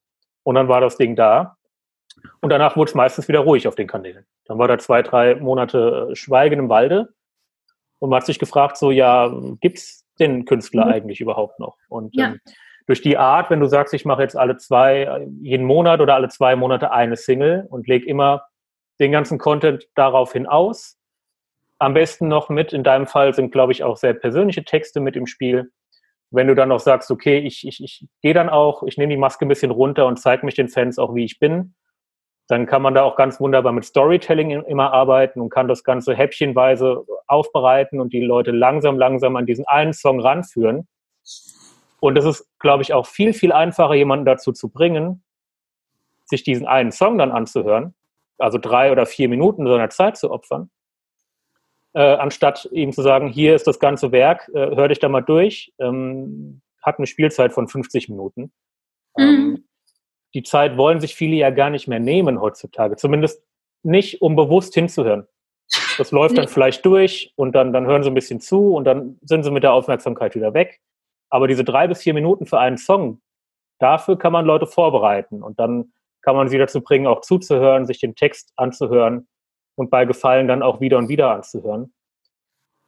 [0.44, 1.58] Und dann war das Ding da.
[2.42, 4.26] Und danach wurde es meistens wieder ruhig auf den Kanälen.
[4.46, 7.14] Dann war da zwei, drei Monate Schweigen im Walde.
[8.00, 10.92] Und man hat sich gefragt, so, ja, gibt's den Künstler mhm.
[10.94, 11.78] eigentlich überhaupt noch?
[11.90, 12.28] Und ja.
[12.28, 12.40] ähm,
[12.88, 16.30] durch die Art, wenn du sagst, ich mache jetzt alle zwei, jeden Monat oder alle
[16.30, 18.48] zwei Monate eine Single und leg immer
[19.00, 20.98] den ganzen Content daraufhin aus.
[21.80, 25.16] Am besten noch mit, in deinem Fall sind, glaube ich, auch sehr persönliche Texte mit
[25.16, 25.72] im Spiel.
[26.32, 29.20] Wenn du dann noch sagst, okay, ich, ich, ich gehe dann auch, ich nehme die
[29.20, 31.76] Maske ein bisschen runter und zeige mich den Fans auch, wie ich bin,
[32.48, 36.16] dann kann man da auch ganz wunderbar mit Storytelling immer arbeiten und kann das Ganze
[36.16, 40.88] häppchenweise aufbereiten und die Leute langsam, langsam an diesen einen Song ranführen.
[42.00, 45.24] Und es ist, glaube ich, auch viel, viel einfacher, jemanden dazu zu bringen,
[46.26, 47.96] sich diesen einen Song dann anzuhören,
[48.38, 50.70] also drei oder vier Minuten seiner Zeit zu opfern,
[51.94, 55.22] äh, anstatt ihm zu sagen, hier ist das ganze Werk, äh, hör dich da mal
[55.22, 58.52] durch, ähm, hat eine Spielzeit von 50 Minuten.
[59.18, 59.24] Mhm.
[59.24, 59.68] Ähm,
[60.34, 62.98] die Zeit wollen sich viele ja gar nicht mehr nehmen heutzutage.
[62.98, 63.44] Zumindest
[63.82, 65.28] nicht, um bewusst hinzuhören.
[65.98, 69.18] Das läuft dann vielleicht durch und dann, dann hören sie ein bisschen zu und dann
[69.22, 70.80] sind sie mit der Aufmerksamkeit wieder weg.
[71.30, 73.22] Aber diese drei bis vier Minuten für einen Song,
[73.80, 78.00] dafür kann man Leute vorbereiten und dann kann man sie dazu bringen, auch zuzuhören, sich
[78.00, 79.28] den Text anzuhören
[79.76, 81.94] und bei Gefallen dann auch wieder und wieder anzuhören.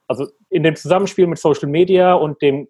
[0.07, 2.67] Also in dem Zusammenspiel mit Social Media und dem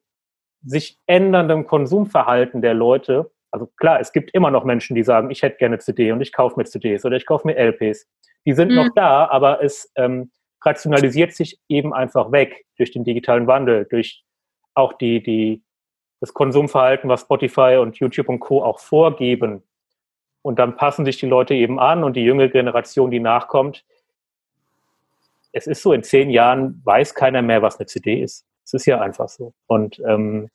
[0.61, 5.41] sich ändernden Konsumverhalten der Leute also klar, es gibt immer noch Menschen, die sagen, ich
[5.41, 8.07] hätte gerne CD und ich kaufe mir CDs oder ich kaufe mir LPs.
[8.45, 8.75] Die sind mhm.
[8.75, 10.31] noch da, aber es ähm,
[10.63, 14.23] rationalisiert sich eben einfach weg durch den digitalen Wandel, durch
[14.73, 15.63] auch die, die,
[16.19, 18.63] das Konsumverhalten, was Spotify und YouTube und Co.
[18.63, 19.63] auch vorgeben.
[20.41, 23.83] Und dann passen sich die Leute eben an und die junge Generation, die nachkommt,
[25.51, 28.45] es ist so, in zehn Jahren weiß keiner mehr, was eine CD ist.
[28.63, 29.53] Es ist ja einfach so.
[29.67, 30.49] Und ähm,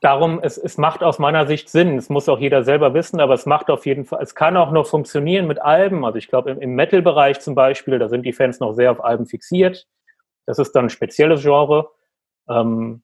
[0.00, 1.98] darum, es, es macht aus meiner Sicht Sinn.
[1.98, 4.70] Es muss auch jeder selber wissen, aber es macht auf jeden Fall, es kann auch
[4.70, 6.04] noch funktionieren mit Alben.
[6.04, 9.04] Also ich glaube, im, im Metal-Bereich zum Beispiel, da sind die Fans noch sehr auf
[9.04, 9.86] Alben fixiert.
[10.48, 11.90] Das ist dann ein spezielles Genre.
[12.48, 13.02] Ähm,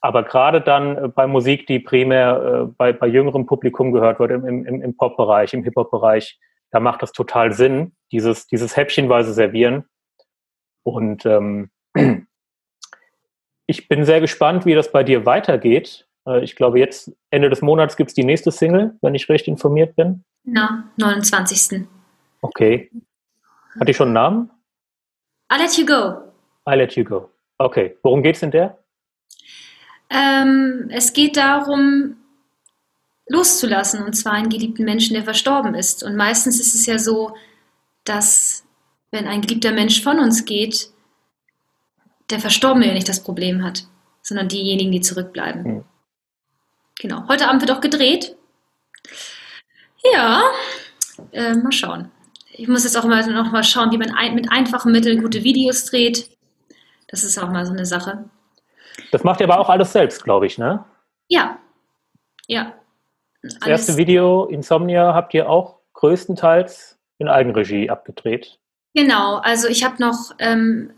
[0.00, 4.30] aber gerade dann äh, bei Musik, die primär äh, bei, bei jüngerem Publikum gehört wird,
[4.30, 9.84] im, im, im Pop-Bereich, im Hip-Hop-Bereich, da macht das total Sinn, dieses, dieses häppchenweise servieren.
[10.82, 11.70] Und ähm,
[13.66, 16.08] ich bin sehr gespannt, wie das bei dir weitergeht.
[16.26, 19.48] Äh, ich glaube, jetzt Ende des Monats gibt es die nächste Single, wenn ich recht
[19.48, 20.24] informiert bin.
[20.44, 21.86] Na, 29.
[22.40, 22.90] Okay.
[23.78, 24.50] Hat die schon einen Namen?
[25.52, 26.29] I Let You Go.
[26.70, 27.30] I Let You Go.
[27.58, 27.96] Okay.
[28.02, 28.78] Worum geht es in der?
[30.08, 32.16] Ähm, es geht darum,
[33.26, 36.02] loszulassen, und zwar einen geliebten Menschen, der verstorben ist.
[36.02, 37.34] Und meistens ist es ja so,
[38.04, 38.64] dass
[39.10, 40.90] wenn ein geliebter Mensch von uns geht,
[42.30, 43.84] der Verstorbene ja nicht das Problem hat,
[44.22, 45.62] sondern diejenigen, die zurückbleiben.
[45.62, 45.84] Mhm.
[47.00, 47.26] Genau.
[47.28, 48.36] Heute Abend wird auch gedreht.
[50.12, 50.42] Ja,
[51.32, 52.10] äh, mal schauen.
[52.52, 55.44] Ich muss jetzt auch mal noch mal schauen, wie man ein, mit einfachen Mitteln gute
[55.44, 56.30] Videos dreht.
[57.10, 58.24] Das ist auch mal so eine Sache.
[59.10, 60.84] Das macht ihr aber auch alles selbst, glaube ich, ne?
[61.28, 61.58] Ja.
[62.46, 62.72] Ja.
[63.42, 68.58] Das erste Video, Insomnia, habt ihr auch größtenteils in Eigenregie abgedreht.
[68.94, 70.90] Genau, also ich habe noch, ähm,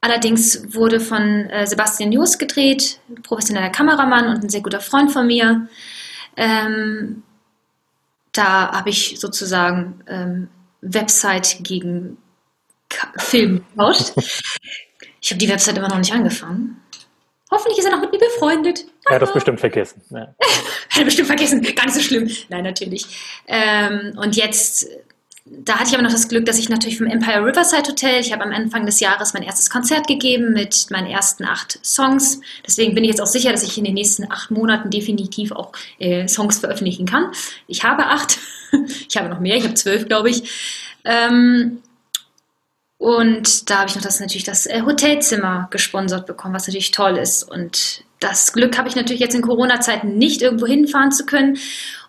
[0.00, 5.26] allerdings wurde von äh, Sebastian News gedreht, professioneller Kameramann und ein sehr guter Freund von
[5.26, 5.68] mir.
[6.36, 7.22] Ähm,
[8.32, 10.48] da habe ich sozusagen ähm,
[10.80, 12.18] Website gegen
[13.18, 14.12] Film getauscht.
[15.20, 16.82] ich habe die Website immer noch nicht angefangen.
[17.52, 18.86] Hoffentlich ist er noch mit mir befreundet.
[19.04, 20.00] Er hat das bestimmt vergessen.
[20.08, 20.34] Ja.
[20.90, 21.60] er hat bestimmt vergessen.
[21.62, 22.30] Gar nicht so schlimm.
[22.48, 23.04] Nein, natürlich.
[23.46, 24.88] Ähm, und jetzt,
[25.44, 28.32] da hatte ich aber noch das Glück, dass ich natürlich vom Empire Riverside Hotel, ich
[28.32, 32.40] habe am Anfang des Jahres mein erstes Konzert gegeben mit meinen ersten acht Songs.
[32.66, 35.72] Deswegen bin ich jetzt auch sicher, dass ich in den nächsten acht Monaten definitiv auch
[35.98, 37.32] äh, Songs veröffentlichen kann.
[37.66, 38.38] Ich habe acht.
[39.08, 39.56] ich habe noch mehr.
[39.56, 40.42] Ich habe zwölf, glaube ich.
[41.04, 41.82] Ähm,
[43.02, 47.16] und da habe ich noch das natürlich das äh, Hotelzimmer gesponsert bekommen, was natürlich toll
[47.16, 47.42] ist.
[47.42, 51.58] Und das Glück habe ich natürlich jetzt in Corona-Zeiten nicht irgendwo hinfahren zu können.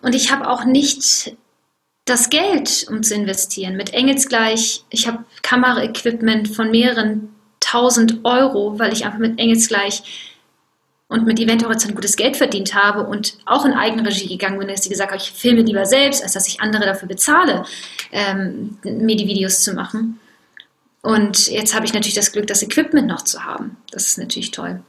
[0.04, 1.36] Und ich habe auch nicht
[2.06, 3.76] das Geld, um zu investieren.
[3.76, 10.04] Mit Engelsgleich, ich habe Kameraequipment von mehreren tausend Euro, weil ich einfach mit Engelsgleich
[11.08, 14.84] und mit Event Horizont gutes Geld verdient habe und auch in Eigenregie gegangen bin, dass
[14.84, 17.66] ich gesagt habe, ich filme lieber selbst, als dass ich andere dafür bezahle,
[18.12, 20.20] ähm, mir die Videos zu machen.
[21.04, 23.78] Und jetzt habe ich natürlich das Glück, das Equipment noch zu haben.
[23.91, 24.82] Das ist natürlich toll.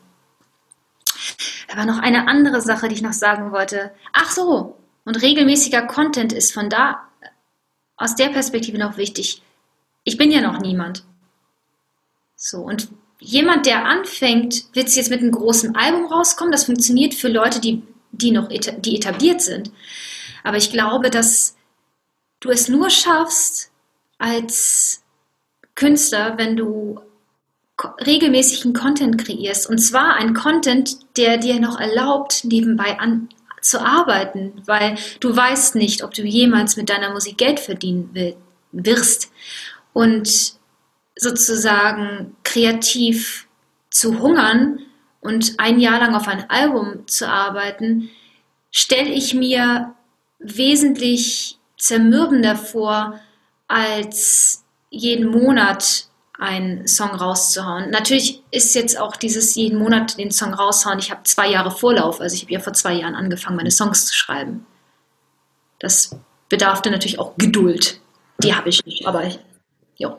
[1.73, 3.93] Aber noch eine andere Sache, die ich noch sagen wollte.
[4.13, 7.09] Ach so, und regelmäßiger Content ist von da,
[7.97, 9.43] aus der Perspektive noch wichtig.
[10.05, 11.05] Ich bin ja noch niemand.
[12.37, 12.89] So, und
[13.19, 16.53] jemand, der anfängt, wird jetzt mit einem großen Album rauskommen.
[16.53, 19.73] Das funktioniert für Leute, die, die noch die etabliert sind.
[20.45, 21.57] Aber ich glaube, dass
[22.39, 23.73] du es nur schaffst,
[24.19, 25.04] als
[25.75, 27.01] Künstler, wenn du
[28.07, 29.69] regelmäßigen Content kreierst.
[29.69, 33.29] Und zwar ein Content, der dir noch erlaubt, nebenbei an,
[33.61, 38.37] zu arbeiten, weil du weißt nicht, ob du jemals mit deiner Musik Geld verdienen will,
[38.73, 39.33] wirst.
[39.93, 40.55] Und
[41.17, 43.49] sozusagen kreativ
[43.91, 44.81] zu hungern
[45.21, 48.11] und ein Jahr lang auf ein Album zu arbeiten,
[48.71, 49.95] stelle ich mir
[50.39, 53.19] wesentlich zermürbender vor,
[53.67, 54.64] als
[54.95, 56.07] jeden Monat
[56.39, 57.91] einen Song rauszuhauen.
[57.91, 60.99] Natürlich ist jetzt auch dieses jeden Monat den Song raushauen.
[60.99, 64.07] Ich habe zwei Jahre Vorlauf, also ich habe ja vor zwei Jahren angefangen, meine Songs
[64.07, 64.67] zu schreiben.
[65.79, 66.19] Das
[66.49, 68.01] bedarfte natürlich auch Geduld.
[68.43, 69.23] Die habe ich nicht, aber
[69.97, 70.19] ja.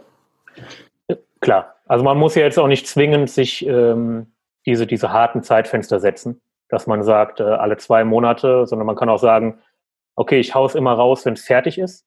[1.41, 4.27] Klar, also man muss ja jetzt auch nicht zwingend sich ähm,
[4.65, 9.09] diese, diese harten Zeitfenster setzen, dass man sagt, äh, alle zwei Monate, sondern man kann
[9.09, 9.59] auch sagen,
[10.15, 12.05] okay, ich haue es immer raus, wenn es fertig ist.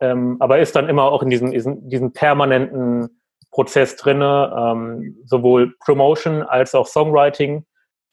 [0.00, 3.20] Ähm, aber ist dann immer auch in diesem, diesen, diesen permanenten
[3.50, 7.64] Prozess drinne, ähm, sowohl Promotion als auch Songwriting,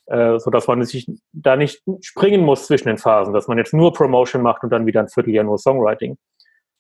[0.08, 3.74] äh, so dass man sich da nicht springen muss zwischen den Phasen, dass man jetzt
[3.74, 6.18] nur Promotion macht und dann wieder ein Vierteljahr nur Songwriting,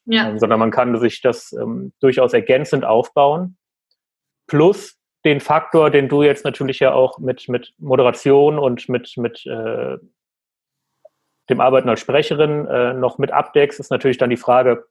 [0.06, 0.30] ja.
[0.30, 3.58] ähm, sondern man kann sich das ähm, durchaus ergänzend aufbauen.
[4.47, 9.45] Plus den Faktor, den du jetzt natürlich ja auch mit, mit Moderation und mit, mit
[9.45, 9.97] äh,
[11.49, 14.86] dem Arbeiten als Sprecherin äh, noch mit abdeckst, ist natürlich dann die Frage,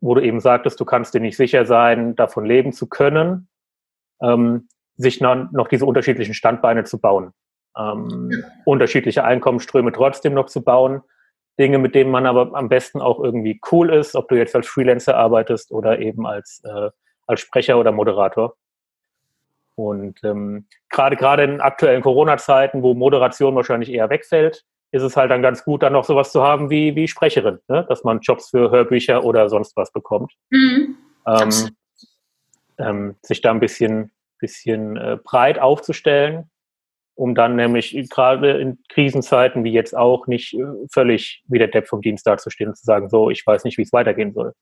[0.00, 3.48] wo du eben sagtest, du kannst dir nicht sicher sein, davon leben zu können,
[4.22, 7.32] ähm, sich noch, noch diese unterschiedlichen Standbeine zu bauen.
[7.76, 11.02] Ähm, unterschiedliche Einkommensströme trotzdem noch zu bauen.
[11.58, 14.66] Dinge, mit denen man aber am besten auch irgendwie cool ist, ob du jetzt als
[14.66, 16.90] Freelancer arbeitest oder eben als, äh,
[17.26, 18.56] als Sprecher oder Moderator.
[19.76, 24.64] Und ähm, gerade gerade in aktuellen Corona-Zeiten, wo Moderation wahrscheinlich eher wegfällt,
[24.94, 27.84] ist es halt dann ganz gut, dann noch sowas zu haben wie, wie Sprecherin, ne?
[27.88, 30.32] dass man Jobs für Hörbücher oder sonst was bekommt.
[30.50, 30.96] Mhm.
[31.26, 31.50] Ähm,
[32.78, 36.48] ähm, sich da ein bisschen, bisschen äh, breit aufzustellen,
[37.16, 41.88] um dann nämlich gerade in Krisenzeiten wie jetzt auch nicht äh, völlig wie der Depp
[41.88, 44.52] vom Dienst dazustehen und zu sagen, so, ich weiß nicht, wie es weitergehen soll.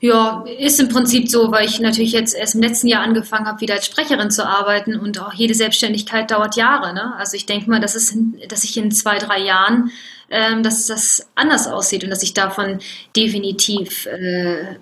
[0.00, 3.60] Ja, ist im Prinzip so, weil ich natürlich jetzt erst im letzten Jahr angefangen habe,
[3.60, 6.94] wieder als Sprecherin zu arbeiten und auch jede Selbstständigkeit dauert Jahre.
[6.94, 7.14] Ne?
[7.16, 8.16] Also ich denke mal, dass, es,
[8.48, 9.90] dass ich in zwei, drei Jahren,
[10.30, 12.78] ähm, dass das anders aussieht und dass ich davon
[13.14, 14.78] definitiv äh,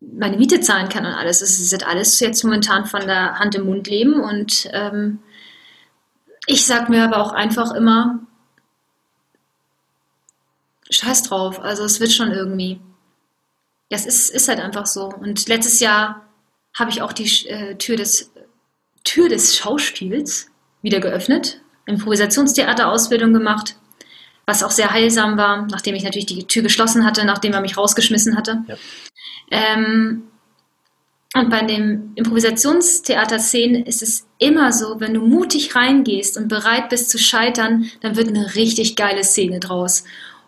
[0.00, 1.40] meine Miete zahlen kann und alles.
[1.42, 5.18] Es ist alles jetzt momentan von der Hand im Mund leben und ähm,
[6.46, 8.20] Ich sag mir aber auch einfach immer,
[10.90, 12.80] scheiß drauf, also es wird schon irgendwie.
[13.90, 15.08] Ja, es ist, ist halt einfach so.
[15.08, 16.28] Und letztes Jahr
[16.76, 18.32] habe ich auch die äh, Tür, des,
[19.04, 20.48] Tür des Schauspiels
[20.82, 23.76] wieder geöffnet, Improvisationstheaterausbildung gemacht,
[24.46, 27.76] was auch sehr heilsam war, nachdem ich natürlich die Tür geschlossen hatte, nachdem er mich
[27.76, 28.64] rausgeschmissen hatte.
[28.68, 28.76] Ja.
[29.50, 30.24] Ähm,
[31.36, 37.10] und bei den Improvisationstheaterszenen ist es immer so, wenn du mutig reingehst und bereit bist
[37.10, 40.04] zu scheitern, dann wird eine richtig geile Szene draus.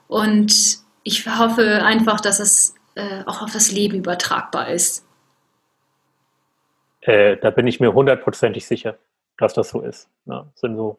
[0.07, 5.07] Und ich hoffe einfach, dass es äh, auch auf das Leben übertragbar ist.
[7.03, 8.97] Äh, da bin ich mir hundertprozentig sicher,
[9.39, 10.11] dass das so ist.
[10.25, 10.99] Ja, das sind so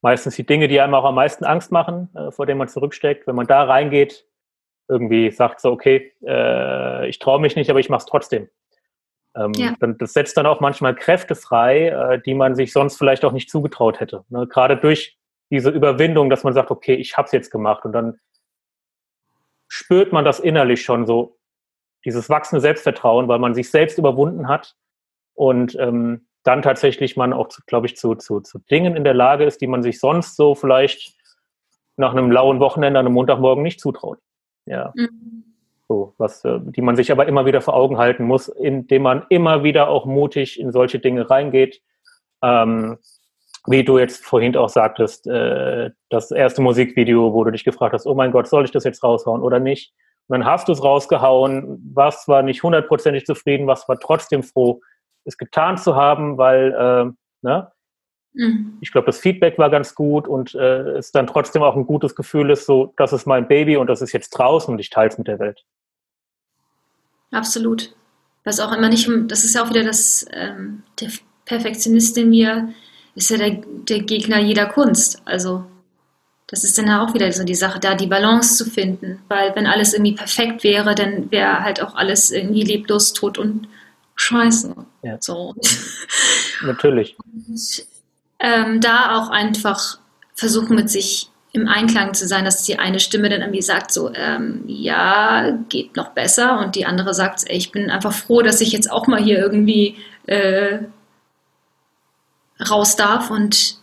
[0.00, 3.26] meistens die Dinge, die einem auch am meisten Angst machen, äh, vor denen man zurücksteckt.
[3.26, 4.26] Wenn man da reingeht,
[4.88, 8.48] irgendwie sagt so, okay, äh, ich traue mich nicht, aber ich mache es trotzdem.
[9.36, 9.74] Ähm, ja.
[9.80, 13.32] dann, das setzt dann auch manchmal Kräfte frei, äh, die man sich sonst vielleicht auch
[13.32, 14.24] nicht zugetraut hätte.
[14.28, 14.46] Ne?
[14.46, 15.18] Gerade durch
[15.50, 18.18] diese Überwindung, dass man sagt, okay, ich habe es jetzt gemacht und dann
[19.68, 21.38] spürt man das innerlich schon so,
[22.04, 24.76] dieses wachsende Selbstvertrauen, weil man sich selbst überwunden hat
[25.34, 29.44] und ähm, dann tatsächlich man auch, glaube ich, zu, zu, zu Dingen in der Lage
[29.44, 31.14] ist, die man sich sonst so vielleicht
[31.96, 34.18] nach einem lauen Wochenende an einem Montagmorgen nicht zutraut.
[34.66, 34.92] Ja.
[34.94, 35.44] Mhm.
[35.88, 39.26] So, was, äh, die man sich aber immer wieder vor Augen halten muss, indem man
[39.28, 41.82] immer wieder auch mutig in solche Dinge reingeht.
[42.42, 42.98] Ähm,
[43.66, 48.06] wie du jetzt vorhin auch sagtest, äh, das erste Musikvideo, wo du dich gefragt hast,
[48.06, 49.92] oh mein Gott, soll ich das jetzt raushauen oder nicht?
[50.28, 54.80] Und dann hast du es rausgehauen, warst zwar nicht hundertprozentig zufrieden, warst aber trotzdem froh,
[55.24, 57.12] es getan zu haben, weil äh,
[57.42, 57.72] ne,
[58.34, 58.78] mhm.
[58.80, 62.14] ich glaube, das Feedback war ganz gut und äh, es dann trotzdem auch ein gutes
[62.14, 65.08] Gefühl ist, so, das ist mein Baby und das ist jetzt draußen und ich teile
[65.08, 65.64] es mit der Welt.
[67.30, 67.94] Absolut.
[68.44, 71.08] Was auch immer nicht, das ist ja auch wieder das, ähm, der
[71.46, 72.74] Perfektionist in mir
[73.14, 75.22] ist ja der, der Gegner jeder Kunst.
[75.24, 75.64] Also
[76.46, 79.20] das ist dann auch wieder so die Sache, da die Balance zu finden.
[79.28, 83.68] Weil wenn alles irgendwie perfekt wäre, dann wäre halt auch alles irgendwie leblos, tot und
[84.16, 84.74] scheiße.
[85.02, 85.16] Ja.
[85.20, 85.54] So.
[86.62, 87.16] Natürlich.
[87.18, 87.86] Und,
[88.38, 89.98] ähm, da auch einfach
[90.34, 94.12] versuchen mit sich im Einklang zu sein, dass die eine Stimme dann irgendwie sagt, so,
[94.12, 98.60] ähm, ja, geht noch besser und die andere sagt, ey, ich bin einfach froh, dass
[98.60, 99.96] ich jetzt auch mal hier irgendwie
[100.26, 100.80] äh,
[102.70, 103.78] raus darf und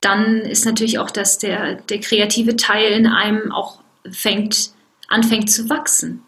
[0.00, 4.70] dann ist natürlich auch, dass der, der kreative Teil in einem auch fängt,
[5.08, 6.22] anfängt zu wachsen.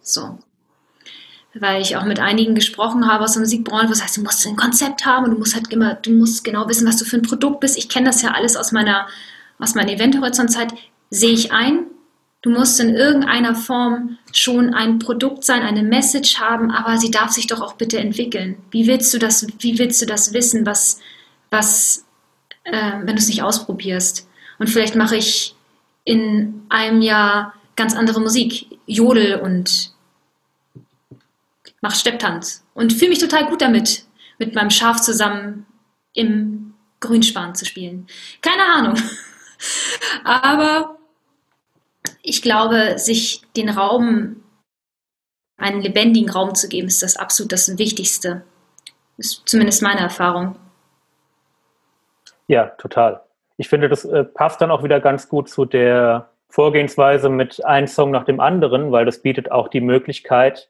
[0.00, 0.38] So.
[1.54, 4.54] Weil ich auch mit einigen gesprochen habe aus der Musikbranche, was heißt, du musst ein
[4.54, 7.22] Konzept haben und du musst halt immer, du musst genau wissen, was du für ein
[7.22, 7.76] Produkt bist.
[7.76, 9.08] Ich kenne das ja alles aus meiner
[9.60, 10.72] aus meiner Eventhorizontzeit,
[11.10, 11.86] sehe ich ein,
[12.42, 17.30] du musst in irgendeiner Form schon ein Produkt sein, eine Message haben, aber sie darf
[17.30, 18.56] sich doch auch bitte entwickeln.
[18.70, 21.00] Wie willst du das, wie willst du das wissen, was,
[21.50, 22.06] was,
[22.64, 24.28] äh, wenn du es nicht ausprobierst?
[24.58, 25.54] Und vielleicht mache ich
[26.04, 29.92] in einem Jahr ganz andere Musik, Jodel und
[31.80, 34.04] mache Stepptanz und fühle mich total gut damit,
[34.38, 35.66] mit meinem Schaf zusammen
[36.14, 38.06] im Grünspan zu spielen.
[38.42, 38.96] Keine Ahnung.
[40.24, 40.98] Aber
[42.22, 44.42] ich glaube, sich den Raum,
[45.56, 48.44] einen lebendigen Raum zu geben, ist das absolut das Wichtigste.
[49.16, 50.56] Ist zumindest meine Erfahrung.
[52.50, 53.22] Ja, total.
[53.58, 57.86] Ich finde, das äh, passt dann auch wieder ganz gut zu der Vorgehensweise mit einem
[57.86, 60.68] Song nach dem anderen, weil das bietet auch die Möglichkeit,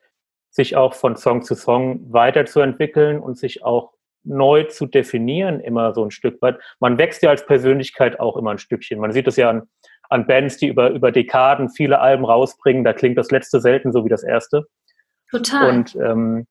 [0.50, 6.04] sich auch von Song zu Song weiterzuentwickeln und sich auch neu zu definieren, immer so
[6.04, 6.58] ein Stück weit.
[6.80, 9.00] Man wächst ja als Persönlichkeit auch immer ein Stückchen.
[9.00, 9.62] Man sieht es ja an,
[10.10, 12.84] an Bands, die über, über Dekaden viele Alben rausbringen.
[12.84, 14.66] Da klingt das letzte selten so wie das erste.
[15.30, 15.70] Total.
[15.70, 16.46] Und ähm,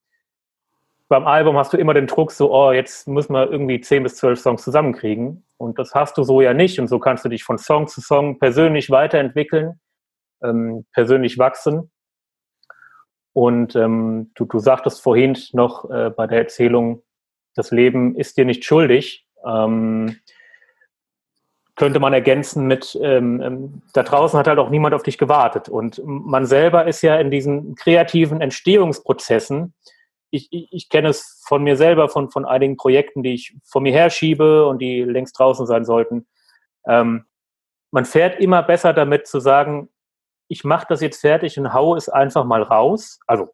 [1.10, 4.16] beim Album hast du immer den Druck, so, oh, jetzt müssen wir irgendwie zehn bis
[4.16, 5.44] zwölf Songs zusammenkriegen.
[5.58, 6.80] Und das hast du so ja nicht.
[6.80, 9.80] Und so kannst du dich von Song zu Song persönlich weiterentwickeln,
[10.44, 11.92] ähm, persönlich wachsen.
[13.34, 17.02] Und ähm, du, du sagtest vorhin noch äh, bei der Erzählung,
[17.56, 19.28] das Leben ist dir nicht schuldig.
[19.44, 20.16] Ähm,
[21.76, 25.70] könnte man ergänzen mit, ähm, ähm, da draußen hat halt auch niemand auf dich gewartet.
[25.70, 29.74] Und man selber ist ja in diesen kreativen Entstehungsprozessen,
[30.32, 33.82] ich, ich, ich kenne es von mir selber, von, von einigen Projekten, die ich vor
[33.82, 36.28] mir herschiebe und die längst draußen sein sollten.
[36.88, 37.26] Ähm,
[37.92, 39.90] man fährt immer besser damit zu sagen,
[40.48, 43.20] ich mache das jetzt fertig und haue es einfach mal raus.
[43.28, 43.54] Also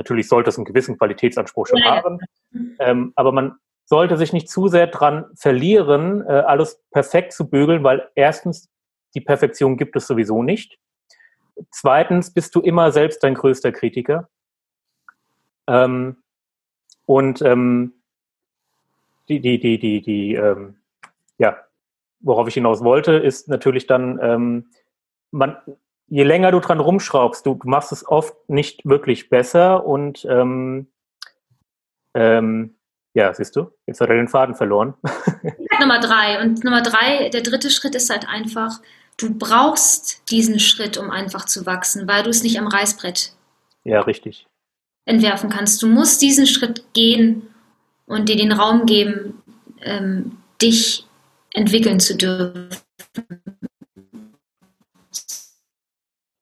[0.00, 2.20] Natürlich sollte es einen gewissen Qualitätsanspruch schon ja, haben,
[2.78, 7.84] ähm, aber man sollte sich nicht zu sehr dran verlieren, äh, alles perfekt zu bügeln,
[7.84, 8.70] weil erstens
[9.14, 10.78] die Perfektion gibt es sowieso nicht.
[11.70, 14.30] Zweitens bist du immer selbst dein größter Kritiker.
[15.66, 16.16] Ähm,
[17.06, 17.92] und ähm,
[19.28, 20.76] die, die, die, die, die, ähm,
[21.38, 21.56] ja,
[22.20, 24.70] worauf ich hinaus wollte, ist natürlich dann, ähm,
[25.30, 25.56] man,
[26.08, 30.88] je länger du dran rumschraubst, du, machst es oft nicht wirklich besser und ähm,
[32.14, 32.74] ähm,
[33.14, 34.94] ja, siehst du, jetzt hat er den Faden verloren.
[35.80, 36.40] Nummer drei.
[36.42, 38.80] Und Nummer drei, der dritte Schritt ist halt einfach,
[39.16, 43.34] du brauchst diesen Schritt, um einfach zu wachsen, weil du es nicht am Reißbrett
[43.84, 44.46] ja, richtig.
[45.10, 45.82] Entwerfen kannst.
[45.82, 47.42] Du musst diesen Schritt gehen
[48.06, 49.42] und dir den Raum geben,
[49.82, 51.04] ähm, dich
[51.52, 52.68] entwickeln zu dürfen.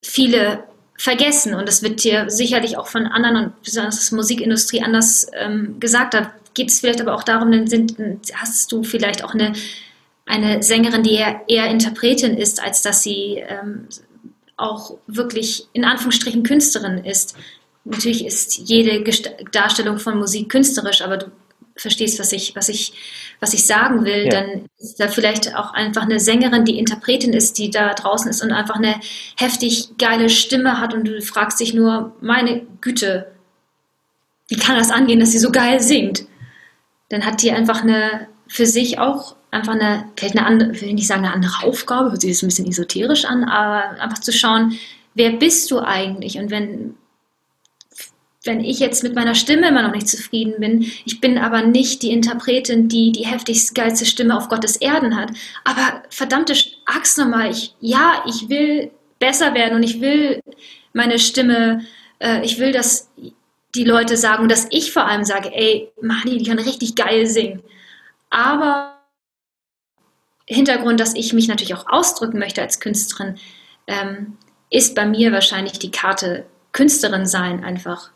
[0.03, 0.65] Viele
[0.97, 5.79] vergessen und das wird dir sicherlich auch von anderen und besonders der Musikindustrie anders ähm,
[5.79, 6.15] gesagt.
[6.15, 7.97] Da geht es vielleicht aber auch darum, dann sind,
[8.35, 9.53] hast du vielleicht auch eine,
[10.27, 13.87] eine Sängerin, die eher, eher Interpretin ist, als dass sie ähm,
[14.57, 17.37] auch wirklich in Anführungsstrichen Künstlerin ist.
[17.91, 19.03] Natürlich ist jede
[19.51, 21.27] Darstellung von Musik künstlerisch, aber du
[21.75, 22.93] verstehst, was ich, was ich,
[23.41, 24.31] was ich sagen will, ja.
[24.31, 28.43] dann ist da vielleicht auch einfach eine Sängerin, die Interpretin ist, die da draußen ist
[28.43, 28.97] und einfach eine
[29.37, 33.31] heftig geile Stimme hat und du fragst dich nur, meine Güte,
[34.49, 36.25] wie kann das angehen, dass sie so geil singt?
[37.11, 40.95] Dann hat die einfach eine, für sich auch einfach eine, vielleicht eine andere, will ich
[40.95, 44.33] nicht sagen eine andere Aufgabe, hört sich das ein bisschen esoterisch an, aber einfach zu
[44.33, 44.79] schauen,
[45.15, 46.39] wer bist du eigentlich?
[46.39, 46.95] Und wenn
[48.49, 52.03] wenn ich jetzt mit meiner Stimme immer noch nicht zufrieden bin, ich bin aber nicht
[52.03, 55.31] die Interpretin, die die heftigste, geilste Stimme auf Gottes Erden hat.
[55.63, 56.55] Aber verdammte
[56.87, 58.91] Axt nochmal, ich, ja, ich will
[59.21, 60.41] besser werden und ich will
[60.93, 61.85] meine Stimme,
[62.19, 63.11] äh, ich will, dass
[63.75, 67.63] die Leute sagen, dass ich vor allem sage, ey, Mani, die kann richtig geil singen.
[68.31, 68.99] Aber
[70.47, 73.37] Hintergrund, dass ich mich natürlich auch ausdrücken möchte als Künstlerin,
[73.87, 74.39] ähm,
[74.71, 78.11] ist bei mir wahrscheinlich die Karte Künstlerin sein einfach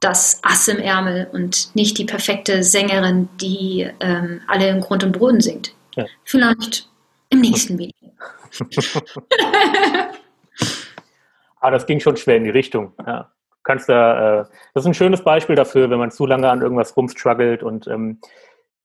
[0.00, 5.18] das Ass im Ärmel und nicht die perfekte Sängerin, die ähm, alle im Grund und
[5.18, 5.74] Boden singt.
[5.94, 6.06] Ja.
[6.24, 6.88] Vielleicht
[7.28, 7.94] im nächsten Video.
[11.60, 12.94] ah, das ging schon schwer in die Richtung.
[13.06, 13.30] Ja.
[13.62, 14.44] kannst da, äh,
[14.74, 18.20] das ist ein schönes Beispiel dafür, wenn man zu lange an irgendwas rumstruggelt und ähm,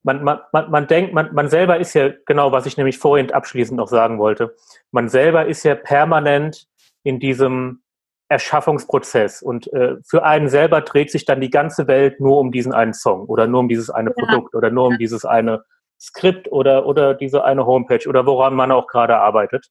[0.03, 3.31] man, man, man, man denkt, man, man selber ist ja, genau, was ich nämlich vorhin
[3.31, 4.55] abschließend noch sagen wollte,
[4.91, 6.67] man selber ist ja permanent
[7.03, 7.81] in diesem
[8.27, 12.73] Erschaffungsprozess und äh, für einen selber dreht sich dann die ganze Welt nur um diesen
[12.73, 14.15] einen Song oder nur um dieses eine ja.
[14.15, 15.63] Produkt oder nur um dieses eine
[15.99, 19.67] Skript oder, oder diese eine Homepage oder woran man auch gerade arbeitet.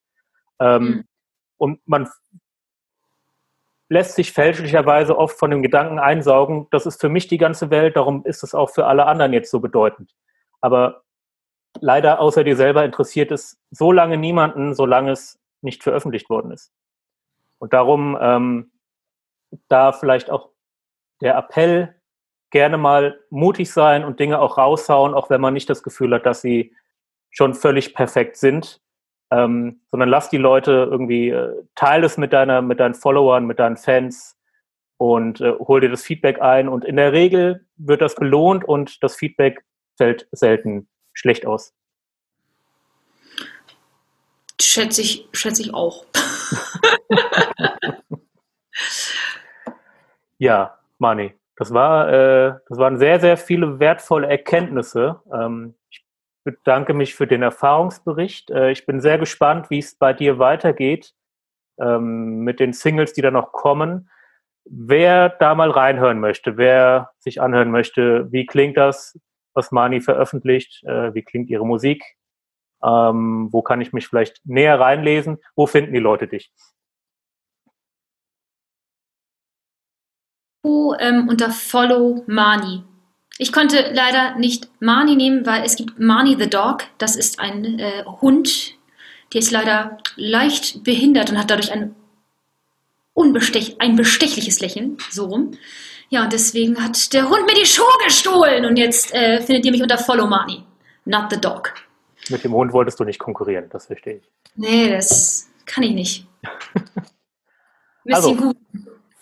[0.60, 1.04] Ähm, mhm.
[1.58, 2.08] Und man
[3.88, 7.96] lässt sich fälschlicherweise oft von dem Gedanken einsaugen, das ist für mich die ganze Welt,
[7.96, 10.12] darum ist es auch für alle anderen jetzt so bedeutend.
[10.60, 11.02] Aber
[11.80, 16.72] leider außer dir selber interessiert es so lange niemanden, solange es nicht veröffentlicht worden ist.
[17.58, 18.72] Und darum ähm,
[19.68, 20.50] da vielleicht auch
[21.20, 21.94] der Appell,
[22.50, 26.24] gerne mal mutig sein und Dinge auch raushauen, auch wenn man nicht das Gefühl hat,
[26.24, 26.72] dass sie
[27.30, 28.80] schon völlig perfekt sind,
[29.32, 33.58] ähm, sondern lass die Leute irgendwie, äh, teile es mit, deiner, mit deinen Followern, mit
[33.58, 34.38] deinen Fans
[34.98, 36.68] und äh, hol dir das Feedback ein.
[36.68, 39.64] Und in der Regel wird das belohnt und das Feedback
[39.96, 41.74] fällt selten schlecht aus.
[44.60, 46.04] Schätze ich, schätze ich auch.
[50.38, 55.20] ja, Mani, das war, äh, das waren sehr, sehr viele wertvolle Erkenntnisse.
[55.32, 56.04] Ähm, ich
[56.44, 58.50] bedanke mich für den Erfahrungsbericht.
[58.50, 61.14] Äh, ich bin sehr gespannt, wie es bei dir weitergeht
[61.78, 64.10] ähm, mit den Singles, die da noch kommen.
[64.64, 69.18] Wer da mal reinhören möchte, wer sich anhören möchte, wie klingt das,
[69.52, 72.02] was Mani veröffentlicht, äh, wie klingt ihre Musik,
[72.82, 76.52] ähm, wo kann ich mich vielleicht näher reinlesen, wo finden die Leute dich?
[80.64, 82.82] Ähm, unter Follow Mani.
[83.38, 86.84] Ich konnte leider nicht Mani nehmen, weil es gibt Mani the Dog.
[86.98, 88.74] Das ist ein äh, Hund,
[89.32, 91.94] der ist leider leicht behindert und hat dadurch ein,
[93.12, 94.98] unbestech ein bestechliches Lächeln.
[95.10, 95.52] So rum.
[96.10, 98.64] Ja, und deswegen hat der Hund mir die Schuhe gestohlen.
[98.66, 100.62] Und jetzt äh, findet ihr mich unter Follow Mani,
[101.04, 101.74] not the Dog.
[102.30, 104.30] Mit dem Hund wolltest du nicht konkurrieren, das verstehe ich.
[104.54, 106.26] Nee, das kann ich nicht.
[108.10, 108.56] also, gut.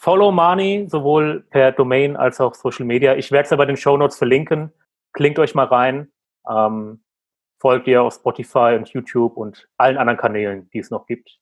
[0.02, 3.14] Follow Money, sowohl per Domain als auch Social Media.
[3.14, 4.72] Ich werde es aber in den Show Notes verlinken.
[5.12, 6.10] Klingt euch mal rein.
[6.50, 7.04] Ähm,
[7.60, 11.38] folgt ihr auf Spotify und YouTube und allen anderen Kanälen, die es noch gibt.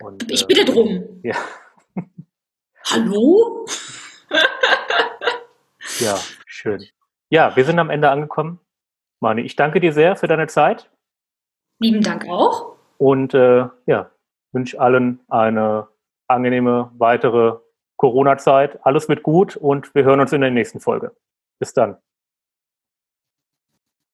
[0.00, 1.20] Und, ich bitte drum.
[1.24, 1.34] Ja.
[2.92, 3.66] Hallo?
[5.98, 6.84] ja, schön.
[7.30, 8.60] Ja, wir sind am Ende angekommen.
[9.18, 10.88] Mani, ich danke dir sehr für deine Zeit.
[11.80, 12.76] Lieben Dank auch.
[12.98, 14.12] Und äh, ja,
[14.52, 15.88] wünsche allen eine
[16.32, 17.58] angenehme weitere
[17.96, 18.84] Corona-Zeit.
[18.84, 21.14] Alles wird gut und wir hören uns in der nächsten Folge.
[21.58, 21.98] Bis dann.